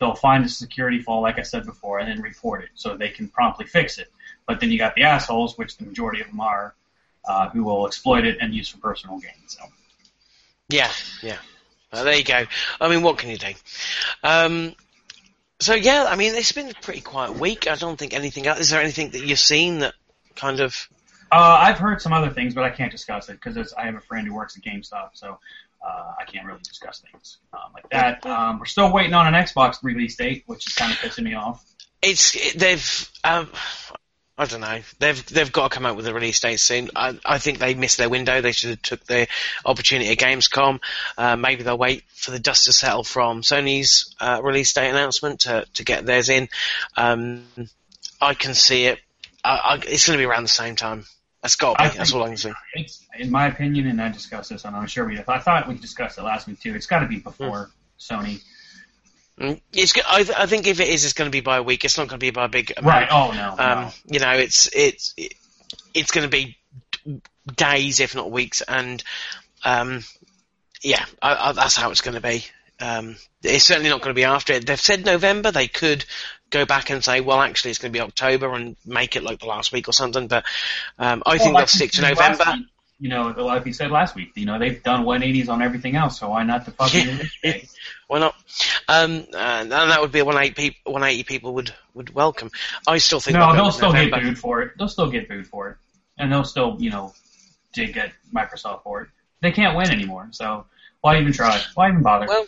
they'll 0.02 0.14
find 0.16 0.44
a 0.44 0.48
security 0.48 1.00
flaw, 1.00 1.20
like 1.20 1.38
I 1.38 1.42
said 1.42 1.64
before, 1.64 2.00
and 2.00 2.10
then 2.10 2.20
report 2.20 2.64
it 2.64 2.70
so 2.74 2.96
they 2.96 3.08
can 3.08 3.28
promptly 3.28 3.66
fix 3.66 3.98
it. 3.98 4.10
But 4.48 4.58
then 4.58 4.72
you 4.72 4.78
got 4.78 4.96
the 4.96 5.04
assholes, 5.04 5.56
which 5.56 5.76
the 5.76 5.84
majority 5.84 6.20
of 6.20 6.26
them 6.26 6.40
are, 6.40 6.74
uh, 7.24 7.48
who 7.50 7.62
will 7.62 7.86
exploit 7.86 8.26
it 8.26 8.38
and 8.40 8.52
use 8.52 8.68
for 8.68 8.78
personal 8.78 9.18
gain. 9.20 9.30
So. 9.46 9.62
Yeah, 10.68 10.90
yeah. 11.22 11.38
Well, 11.92 12.04
there 12.04 12.16
you 12.16 12.24
go. 12.24 12.44
I 12.80 12.88
mean, 12.88 13.02
what 13.02 13.18
can 13.18 13.30
you 13.30 13.38
do? 13.38 13.52
Um, 14.24 14.74
so 15.60 15.74
yeah, 15.74 16.06
I 16.08 16.16
mean, 16.16 16.34
it's 16.34 16.50
been 16.50 16.70
a 16.70 16.74
pretty 16.74 17.00
quiet 17.00 17.38
week. 17.38 17.68
I 17.68 17.76
don't 17.76 17.96
think 17.96 18.12
anything. 18.12 18.46
Is 18.46 18.70
there 18.70 18.80
anything 18.80 19.10
that 19.10 19.24
you've 19.24 19.38
seen 19.38 19.78
that 19.80 19.94
kind 20.34 20.58
of? 20.58 20.88
Uh, 21.32 21.58
I've 21.60 21.78
heard 21.78 22.02
some 22.02 22.12
other 22.12 22.28
things, 22.28 22.54
but 22.54 22.62
I 22.62 22.70
can't 22.70 22.92
discuss 22.92 23.30
it 23.30 23.40
because 23.42 23.72
I 23.72 23.86
have 23.86 23.94
a 23.94 24.00
friend 24.00 24.26
who 24.26 24.34
works 24.34 24.54
at 24.56 24.62
GameStop, 24.62 25.10
so 25.14 25.38
uh, 25.84 26.12
I 26.20 26.24
can't 26.30 26.46
really 26.46 26.60
discuss 26.62 27.00
things 27.00 27.38
um, 27.54 27.72
like 27.72 27.88
that. 27.90 28.24
Um, 28.26 28.58
we're 28.58 28.66
still 28.66 28.92
waiting 28.92 29.14
on 29.14 29.26
an 29.26 29.34
Xbox 29.34 29.82
release 29.82 30.14
date, 30.16 30.44
which 30.46 30.66
is 30.66 30.74
kind 30.74 30.92
of 30.92 30.98
pissing 30.98 31.24
me 31.24 31.34
off. 31.34 31.64
It's 32.02 32.36
it, 32.36 32.58
they've. 32.58 33.10
Um, 33.24 33.48
I 34.36 34.46
don't 34.46 34.60
know. 34.60 34.80
They've 34.98 35.26
they've 35.26 35.52
got 35.52 35.70
to 35.70 35.74
come 35.74 35.86
out 35.86 35.96
with 35.96 36.06
a 36.06 36.12
release 36.12 36.40
date 36.40 36.58
soon. 36.58 36.90
I, 36.94 37.18
I 37.24 37.38
think 37.38 37.58
they 37.58 37.74
missed 37.74 37.96
their 37.96 38.08
window. 38.10 38.40
They 38.40 38.52
should 38.52 38.70
have 38.70 38.82
took 38.82 39.04
their 39.04 39.26
opportunity 39.64 40.10
at 40.10 40.18
Gamescom. 40.18 40.80
Uh, 41.16 41.36
maybe 41.36 41.62
they'll 41.62 41.78
wait 41.78 42.02
for 42.08 42.30
the 42.30 42.38
dust 42.38 42.64
to 42.64 42.72
settle 42.72 43.04
from 43.04 43.42
Sony's 43.42 44.14
uh, 44.20 44.40
release 44.42 44.72
date 44.72 44.90
announcement 44.90 45.40
to 45.40 45.64
to 45.74 45.84
get 45.84 46.04
theirs 46.04 46.28
in. 46.28 46.48
Um, 46.96 47.44
I 48.20 48.34
can 48.34 48.54
see 48.54 48.84
it. 48.86 49.00
I, 49.44 49.56
I, 49.56 49.74
it's 49.86 50.06
going 50.06 50.18
to 50.18 50.22
be 50.22 50.26
around 50.26 50.42
the 50.42 50.48
same 50.48 50.76
time. 50.76 51.04
That's 51.42 51.56
got 51.56 51.76
to 51.76 51.90
be. 51.90 51.98
That's 51.98 52.12
all 52.12 52.22
I 52.22 52.28
can 52.28 52.36
see. 52.36 52.52
It's, 52.74 53.04
in 53.18 53.30
my 53.30 53.48
opinion, 53.48 53.88
and 53.88 54.00
I 54.00 54.10
discussed 54.10 54.50
this, 54.50 54.64
and 54.64 54.76
I'm 54.76 54.86
sure 54.86 55.04
we. 55.04 55.18
I 55.26 55.38
thought 55.40 55.66
we 55.66 55.74
discussed 55.74 56.16
it 56.18 56.22
last 56.22 56.46
week 56.46 56.60
too. 56.60 56.74
It's 56.74 56.86
got 56.86 57.00
to 57.00 57.08
be 57.08 57.18
before 57.18 57.70
Sony. 57.98 58.40
Mm, 59.40 59.60
It's. 59.72 59.92
I, 60.06 60.24
I 60.38 60.46
think 60.46 60.68
if 60.68 60.78
it 60.78 60.88
is, 60.88 61.04
it's 61.04 61.14
going 61.14 61.28
to 61.28 61.32
be 61.32 61.40
by 61.40 61.56
a 61.56 61.62
week. 61.62 61.84
It's 61.84 61.98
not 61.98 62.06
going 62.06 62.20
to 62.20 62.24
be 62.24 62.30
by 62.30 62.44
a 62.44 62.48
big. 62.48 62.72
amount. 62.76 62.86
Right. 62.86 63.08
Oh 63.10 63.32
no. 63.32 63.50
Um, 63.58 63.80
no. 63.84 63.92
you 64.06 64.20
know, 64.20 64.32
it's 64.32 64.70
it's 64.72 65.14
it's 65.92 66.12
going 66.12 66.30
to 66.30 66.30
be 66.30 66.56
days, 67.56 67.98
if 67.98 68.14
not 68.14 68.30
weeks, 68.30 68.62
and 68.62 69.02
um, 69.64 70.04
yeah, 70.80 71.04
I, 71.20 71.48
I, 71.48 71.52
that's 71.52 71.76
how 71.76 71.90
it's 71.90 72.02
going 72.02 72.14
to 72.14 72.20
be. 72.20 72.44
Um, 72.78 73.16
it's 73.42 73.64
certainly 73.64 73.90
not 73.90 74.00
going 74.00 74.10
to 74.10 74.18
be 74.18 74.24
after 74.24 74.52
it. 74.52 74.66
They've 74.66 74.80
said 74.80 75.04
November. 75.04 75.50
They 75.50 75.66
could 75.68 76.04
go 76.52 76.64
back 76.64 76.90
and 76.90 77.02
say, 77.02 77.20
well, 77.20 77.40
actually, 77.40 77.70
it's 77.72 77.78
going 77.80 77.92
to 77.92 77.96
be 77.98 78.00
October 78.02 78.52
and 78.54 78.76
make 78.86 79.16
it 79.16 79.24
like 79.24 79.40
the 79.40 79.46
last 79.46 79.72
week 79.72 79.88
or 79.88 79.92
something. 79.92 80.28
But 80.28 80.44
um, 80.98 81.22
I 81.26 81.38
think 81.38 81.54
Well, 81.54 81.62
they'll 81.62 81.66
stick 81.66 81.90
to 81.92 82.02
November. 82.02 82.44
week, 82.54 82.66
You 83.00 83.08
know, 83.08 83.28
like 83.36 83.64
we 83.64 83.72
said 83.72 83.90
last 83.90 84.14
week, 84.14 84.30
you 84.36 84.46
know, 84.46 84.58
they've 84.60 84.80
done 84.82 85.04
180s 85.04 85.48
on 85.48 85.60
everything 85.62 85.96
else, 85.96 86.20
so 86.20 86.28
why 86.30 86.44
not 86.44 86.64
the 86.64 86.70
fucking 86.70 87.28
Yeah. 87.42 87.56
Why 88.06 88.18
not? 88.18 88.34
Um, 88.88 89.26
and 89.34 89.72
and 89.72 89.72
that 89.72 90.00
would 90.02 90.12
be 90.12 90.18
a 90.18 90.24
180 90.24 90.54
people, 90.54 90.92
180 90.92 91.24
people 91.24 91.54
would, 91.54 91.74
would 91.94 92.14
welcome. 92.14 92.50
I 92.86 92.98
still 92.98 93.20
think 93.20 93.36
No, 93.38 93.46
they'll 93.54 93.64
they'll 93.64 93.72
still 93.72 93.92
November. 93.92 94.16
get 94.18 94.24
booed 94.24 94.38
for 94.38 94.60
it. 94.62 94.72
They'll 94.76 94.88
still 94.88 95.10
get 95.10 95.28
booed 95.30 95.46
for 95.46 95.70
it, 95.70 95.76
and 96.18 96.30
they'll 96.30 96.44
still, 96.44 96.76
you 96.78 96.90
know, 96.90 97.14
dig 97.72 97.96
at 97.96 98.12
Microsoft 98.32 98.82
for 98.82 99.00
it. 99.02 99.08
They 99.40 99.50
can't 99.50 99.74
win 99.76 99.90
anymore, 99.90 100.28
so 100.32 100.66
why 101.00 101.18
even 101.18 101.32
try? 101.32 101.60
Why 101.74 101.88
even 101.88 102.02
bother? 102.02 102.26
Well, 102.26 102.46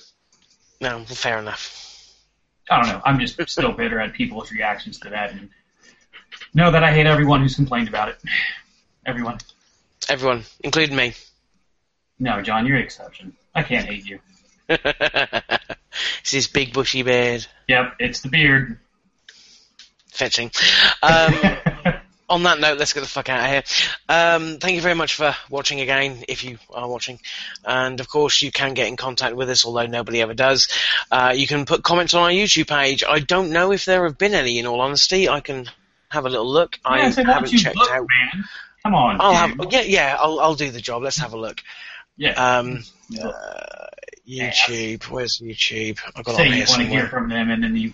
no, 0.83 1.05
fair 1.07 1.39
enough. 1.39 1.94
I 2.71 2.81
don't 2.81 2.89
know. 2.89 3.03
I'm 3.05 3.19
just 3.19 3.41
still 3.49 3.73
bitter 3.73 4.01
at 4.01 4.13
people's 4.15 4.51
reactions 4.51 4.99
to 5.01 5.11
that, 5.11 5.33
and 5.33 5.51
know 6.55 6.71
that 6.71 6.83
I 6.83 6.93
hate 6.93 7.07
everyone 7.07 7.43
who's 7.43 7.57
complained 7.57 7.89
about 7.89 8.09
it. 8.09 8.19
Everyone. 9.07 9.39
Everyone, 10.09 10.45
including 10.61 10.97
me. 10.97 11.15
No, 12.19 12.41
John, 12.43 12.67
you're 12.67 12.77
an 12.77 12.83
exception. 12.83 13.35
I 13.55 13.63
can't 13.63 13.87
hate 13.87 14.07
you. 14.07 14.19
it's 14.69 16.31
his 16.31 16.47
big 16.47 16.73
bushy 16.73 17.03
beard. 17.03 17.47
Yep, 17.69 17.97
it's 17.99 18.21
the 18.21 18.29
beard. 18.29 18.79
Fetching. 20.11 20.51
Um, 21.03 21.35
on 22.29 22.45
that 22.45 22.59
note, 22.59 22.79
let's 22.79 22.93
get 22.93 23.01
the 23.01 23.07
fuck 23.07 23.29
out 23.29 23.45
of 23.45 23.51
here. 23.51 23.63
Um, 24.09 24.59
thank 24.59 24.77
you 24.77 24.81
very 24.81 24.95
much 24.95 25.15
for 25.15 25.35
watching 25.51 25.81
again, 25.81 26.25
if 26.29 26.43
you 26.45 26.59
are 26.73 26.89
watching. 26.89 27.21
And 27.65 28.01
of 28.01 28.09
course, 28.09 28.41
you 28.43 28.51
can 28.51 28.75
get 28.75 28.89
in 28.89 28.97
contact 28.97 29.37
with 29.37 29.51
us, 29.51 29.65
although 29.67 29.87
nobody 29.87 30.23
ever 30.23 30.35
does. 30.35 30.69
Uh, 31.11 31.35
you 31.37 31.47
can 31.47 31.67
put 31.67 31.83
comments 31.83 32.15
on 32.15 32.23
our 32.23 32.31
YouTube 32.31 32.69
page. 32.69 33.05
I 33.07 33.21
don't 33.21 33.51
know 33.51 33.73
if 33.73 33.85
there 33.85 34.05
have 34.05 34.19
been 34.19 34.35
any, 34.35 34.59
in 34.59 34.67
all 34.67 34.81
honesty. 34.81 35.29
I 35.29 35.41
can 35.41 35.71
have 36.09 36.25
a 36.25 36.31
little 36.31 36.51
look. 36.51 36.79
I 36.85 37.11
so 37.11 37.25
haven't 37.25 37.51
checked 37.51 37.77
look, 37.77 37.91
out. 37.91 38.07
man? 38.09 38.45
Come 38.83 38.95
on. 38.95 39.17
I'll 39.21 39.35
have, 39.35 39.73
yeah, 39.73 39.81
yeah, 39.81 40.17
I'll, 40.19 40.41
I'll 40.41 40.55
do 40.55 40.71
the 40.71 40.81
job. 40.81 41.03
Let's 41.03 41.19
have 41.19 41.33
a 41.33 41.39
look. 41.39 41.63
yeah. 42.17 42.59
Um, 42.59 42.85
Yeah. 43.11 43.27
uh, 43.27 43.87
YouTube. 44.27 45.05
Where's 45.05 45.39
YouTube? 45.39 45.99
I've 46.17 46.25
got 46.25 46.37
Say 46.37 46.49
you 46.49 46.65
want 46.67 46.81
to 46.81 46.87
hear 46.87 47.09
from 47.09 47.29
them, 47.29 47.51
and 47.51 47.63
then 47.63 47.77
you 47.77 47.93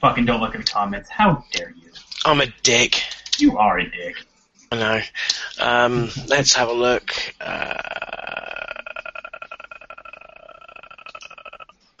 fucking 0.00 0.24
don't 0.24 0.40
look 0.40 0.54
at 0.54 0.64
the 0.64 0.70
comments. 0.70 1.10
How 1.10 1.44
dare 1.52 1.70
you? 1.70 1.90
I'm 2.24 2.40
a 2.40 2.46
dick. 2.62 3.02
You 3.42 3.58
are 3.58 3.76
a 3.76 3.90
dick. 3.90 4.14
I 4.70 4.76
know. 4.76 5.00
Um, 5.58 6.10
let's 6.28 6.54
have 6.54 6.68
a 6.68 6.72
look. 6.72 7.12
Uh, 7.40 7.74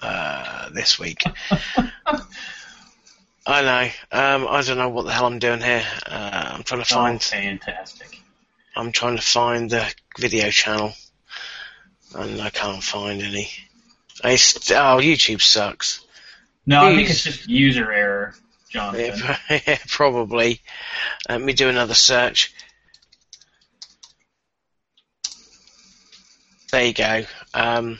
uh, 0.00 0.68
this 0.70 1.00
week. 1.00 1.24
I 3.44 3.62
know. 3.62 3.88
Um, 4.12 4.46
I 4.48 4.62
don't 4.62 4.78
know 4.78 4.88
what 4.90 5.04
the 5.04 5.12
hell 5.12 5.26
I'm 5.26 5.40
doing 5.40 5.60
here. 5.60 5.84
Uh, 6.06 6.50
I'm 6.54 6.62
trying 6.62 6.84
to 6.84 6.94
Oh, 6.94 6.96
find. 6.96 7.20
fantastic. 7.20 8.20
I'm 8.76 8.92
trying 8.92 9.16
to 9.16 9.22
find 9.22 9.68
the 9.68 9.92
video 10.18 10.48
channel, 10.50 10.92
and 12.14 12.40
I 12.40 12.50
can't 12.50 12.84
find 12.84 13.20
any. 13.20 13.50
It's, 14.22 14.70
oh, 14.70 14.98
YouTube 15.02 15.42
sucks. 15.42 16.04
No, 16.66 16.84
I 16.84 16.94
think 16.94 17.10
it's 17.10 17.24
just 17.24 17.48
user 17.48 17.90
error, 17.92 18.34
Jonathan. 18.72 19.36
Yeah, 19.66 19.78
probably. 19.88 20.60
Let 21.28 21.40
me 21.40 21.52
do 21.52 21.68
another 21.68 21.94
search. 21.94 22.52
There 26.70 26.86
you 26.86 26.94
go. 26.94 27.24
Um, 27.52 27.98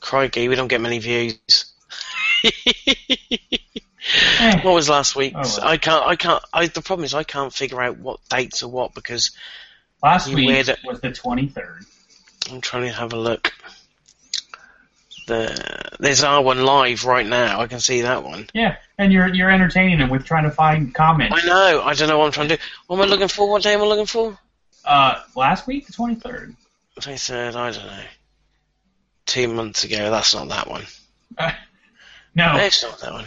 crikey, 0.00 0.48
we 0.48 0.56
don't 0.56 0.68
get 0.68 0.80
many 0.80 0.98
views. 0.98 1.72
What 4.62 4.74
was 4.74 4.88
last 4.88 5.16
week's? 5.16 5.58
Oh, 5.58 5.60
well. 5.62 5.68
I 5.68 5.76
can't. 5.76 6.06
I 6.06 6.16
can't. 6.16 6.42
I, 6.52 6.66
the 6.66 6.82
problem 6.82 7.04
is 7.04 7.14
I 7.14 7.24
can't 7.24 7.52
figure 7.52 7.80
out 7.80 7.98
what 7.98 8.20
dates 8.28 8.62
are 8.62 8.68
what 8.68 8.94
because 8.94 9.32
Last 10.02 10.28
week 10.32 10.48
was 10.84 11.00
the 11.00 11.10
23rd. 11.10 11.86
I'm 12.50 12.60
trying 12.60 12.84
to 12.84 12.92
have 12.92 13.12
a 13.12 13.16
look. 13.16 13.52
The 15.26 15.90
there's 15.98 16.22
R1 16.22 16.64
live 16.64 17.04
right 17.04 17.26
now. 17.26 17.60
I 17.60 17.66
can 17.66 17.80
see 17.80 18.02
that 18.02 18.22
one. 18.22 18.48
Yeah, 18.54 18.76
and 18.96 19.12
you're 19.12 19.26
you're 19.34 19.50
entertaining 19.50 19.98
them 19.98 20.08
with 20.08 20.24
trying 20.24 20.44
to 20.44 20.50
find 20.52 20.94
comments. 20.94 21.36
I 21.42 21.46
know. 21.46 21.82
I 21.82 21.94
don't 21.94 22.08
know 22.08 22.18
what 22.18 22.26
I'm 22.26 22.32
trying 22.32 22.48
to 22.48 22.56
do. 22.56 22.62
What 22.86 22.96
am 22.98 23.02
I 23.02 23.06
looking 23.06 23.28
for? 23.28 23.50
What 23.50 23.62
day 23.62 23.74
am 23.74 23.82
I 23.82 23.86
looking 23.86 24.06
for? 24.06 24.38
Uh, 24.84 25.20
last 25.34 25.66
week, 25.66 25.86
the 25.86 25.92
23rd. 25.92 26.54
23rd, 27.00 27.54
I 27.56 27.70
don't 27.72 27.86
know. 27.86 28.02
Two 29.26 29.48
months 29.48 29.82
ago, 29.82 30.10
that's 30.10 30.32
not 30.32 30.48
that 30.50 30.68
one. 30.70 30.84
Uh, 31.36 31.50
no. 32.36 32.56
It's 32.58 32.82
not 32.84 33.00
that 33.00 33.12
one. 33.12 33.24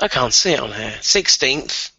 I 0.00 0.08
can't 0.08 0.32
see 0.32 0.52
it 0.54 0.60
on 0.60 0.72
here. 0.72 0.94
16th. 1.00 1.90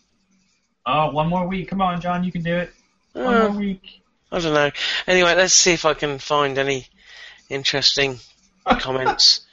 Oh, 0.88 1.12
one 1.12 1.30
more 1.30 1.48
week. 1.48 1.70
Come 1.70 1.82
on, 1.82 2.02
John, 2.02 2.24
you 2.24 2.32
can 2.32 2.42
do 2.42 2.56
it. 2.56 2.74
One 3.14 3.26
Uh, 3.36 3.50
more 3.50 3.60
week. 3.60 4.02
I 4.32 4.40
don't 4.40 4.54
know. 4.56 4.72
Anyway, 5.06 5.36
let's 5.36 5.54
see 5.54 5.74
if 5.74 5.86
I 5.86 5.94
can 5.94 6.18
find 6.18 6.58
any 6.58 6.88
interesting 7.50 8.20
comments. 8.66 9.42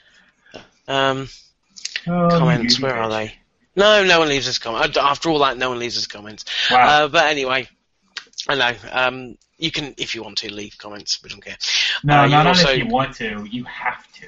Um, 0.89 1.29
Oh, 2.07 2.29
comments, 2.31 2.81
where 2.81 2.97
are 2.97 3.11
they? 3.11 3.35
No, 3.77 4.03
no 4.05 4.21
one 4.21 4.29
leaves 4.29 4.49
us 4.49 4.59
comments. 4.59 4.97
After 4.97 5.29
all 5.29 5.41
that, 5.41 5.59
no 5.59 5.69
one 5.69 5.79
leaves 5.79 5.99
us 5.99 6.07
comments. 6.07 6.47
Wow. 6.71 7.05
Uh, 7.05 7.09
but 7.09 7.27
anyway, 7.27 7.69
I 8.49 8.55
know. 8.55 8.73
Um, 8.91 9.37
you 9.59 9.71
can, 9.71 9.93
if 9.99 10.15
you 10.15 10.23
want 10.23 10.39
to, 10.39 10.51
leave 10.53 10.79
comments. 10.79 11.23
We 11.23 11.29
don't 11.29 11.45
care. 11.45 11.59
no, 12.05 12.21
uh, 12.21 12.25
you 12.25 12.31
not 12.31 12.47
also- 12.47 12.71
if 12.71 12.79
you 12.79 12.87
want 12.87 13.17
to. 13.17 13.47
You 13.51 13.65
have 13.65 14.11
to. 14.15 14.27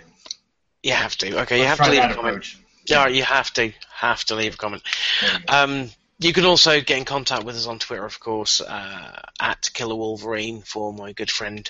You 0.82 0.92
have 0.92 1.16
to. 1.16 1.40
Okay, 1.42 1.58
you 1.60 1.64
Let's 1.64 1.78
have 1.78 1.86
to 1.88 1.92
leave 1.94 2.04
a 2.04 2.14
comment. 2.14 2.34
approach. 2.36 2.58
Yeah, 2.84 3.06
you 3.08 3.22
have 3.22 3.50
to. 3.54 3.72
Have 3.94 4.24
to 4.24 4.34
leave 4.34 4.54
a 4.54 4.56
comment. 4.58 4.82
You. 5.22 5.28
Um, 5.48 5.90
you 6.20 6.33
can 6.33 6.44
also 6.44 6.80
get 6.80 6.98
in 6.98 7.04
contact 7.04 7.44
with 7.44 7.56
us 7.56 7.66
on 7.66 7.78
Twitter, 7.78 8.04
of 8.04 8.20
course, 8.20 8.61
uh, 8.61 9.20
at 9.40 9.70
Killer 9.72 9.96
Wolverine 9.96 10.62
for 10.62 10.92
my 10.92 11.12
good 11.12 11.30
friend 11.30 11.68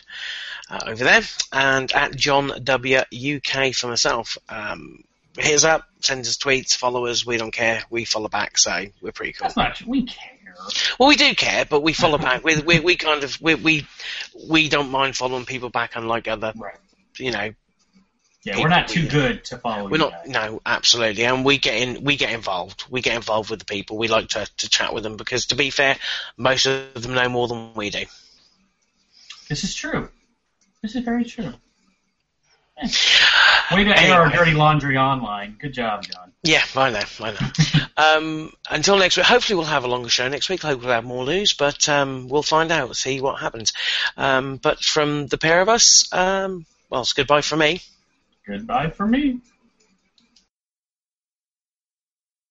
uh, 0.68 0.80
over 0.86 1.04
there, 1.04 1.22
and 1.52 1.90
at 1.92 2.14
John 2.16 2.52
W 2.62 2.98
UK 2.98 3.72
for 3.74 3.86
myself. 3.86 4.36
Um, 4.48 5.04
hit 5.38 5.54
us 5.54 5.64
up, 5.64 5.84
send 6.00 6.22
us 6.22 6.36
tweets, 6.36 6.74
follow 6.74 7.06
us. 7.06 7.24
We 7.24 7.36
don't 7.36 7.52
care. 7.52 7.82
We 7.90 8.04
follow 8.04 8.28
back, 8.28 8.58
so 8.58 8.84
we're 9.00 9.12
pretty 9.12 9.32
cool. 9.34 9.48
That's 9.54 9.56
not. 9.56 9.82
We 9.86 10.04
care. 10.04 10.32
Well, 10.98 11.08
we 11.08 11.16
do 11.16 11.34
care, 11.34 11.64
but 11.64 11.80
we 11.82 11.92
follow 11.92 12.18
back. 12.18 12.44
We 12.44 12.60
we, 12.60 12.80
we 12.80 12.96
kind 12.96 13.22
of 13.24 13.40
we, 13.40 13.54
we 13.54 13.86
we 14.48 14.68
don't 14.68 14.90
mind 14.90 15.16
following 15.16 15.46
people 15.46 15.70
back, 15.70 15.92
unlike 15.94 16.28
other, 16.28 16.52
Right. 16.56 16.74
you 17.18 17.30
know, 17.30 17.54
Yeah, 18.42 18.58
we're 18.58 18.68
not 18.68 18.88
too 18.88 19.02
we- 19.02 19.08
good 19.08 19.44
to 19.46 19.58
follow 19.58 19.84
We're 19.84 19.98
you 19.98 19.98
not. 19.98 20.12
guys. 20.12 20.28
No, 20.28 20.62
absolutely, 20.64 21.24
and 21.24 21.44
we 21.44 21.58
get 21.58 21.76
in. 21.76 22.04
We 22.04 22.16
get 22.16 22.32
involved. 22.32 22.84
We 22.88 23.02
get 23.02 23.14
involved 23.14 23.50
with 23.50 23.58
the 23.58 23.66
people. 23.66 23.98
We 23.98 24.08
like 24.08 24.28
to 24.30 24.48
to 24.58 24.68
chat 24.68 24.94
with 24.94 25.02
them 25.02 25.16
because, 25.16 25.46
to 25.46 25.56
be 25.56 25.68
fair, 25.70 25.96
most 26.38 26.64
of 26.66 27.02
them 27.02 27.12
know 27.14 27.28
more 27.28 27.48
than 27.48 27.74
we 27.74 27.90
do. 27.90 28.04
This 29.48 29.62
is 29.64 29.74
true. 29.74 30.08
This 30.80 30.94
is 30.96 31.04
very 31.04 31.24
true. 31.24 31.52
Eh. 32.78 32.88
Way 33.74 33.84
to 33.84 34.02
air 34.02 34.22
our 34.22 34.30
dirty 34.30 34.52
laundry 34.52 34.96
online. 34.96 35.56
Good 35.60 35.74
job, 35.74 36.02
John. 36.02 36.32
Yeah, 36.42 36.64
I 36.74 36.90
know. 36.90 37.02
I 37.20 37.30
know. 37.32 37.86
um, 37.96 38.52
until 38.68 38.96
next 38.98 39.16
week. 39.16 39.26
Hopefully, 39.26 39.56
we'll 39.56 39.66
have 39.66 39.84
a 39.84 39.88
longer 39.88 40.08
show 40.08 40.26
next 40.28 40.48
week. 40.48 40.62
Hopefully, 40.62 40.86
we'll 40.86 40.94
have 40.94 41.04
more 41.04 41.26
news, 41.26 41.52
but 41.52 41.88
um, 41.88 42.28
we'll 42.28 42.42
find 42.42 42.72
out. 42.72 42.96
See 42.96 43.20
what 43.20 43.38
happens. 43.38 43.74
Um, 44.16 44.56
but 44.56 44.80
from 44.80 45.26
the 45.26 45.36
pair 45.38 45.60
of 45.60 45.68
us, 45.68 46.10
um, 46.12 46.64
well, 46.88 47.02
it's 47.02 47.12
goodbye 47.12 47.42
from 47.42 47.60
me. 47.60 47.82
Goodbye 48.50 48.90
for 48.90 49.06
me. 49.06 49.38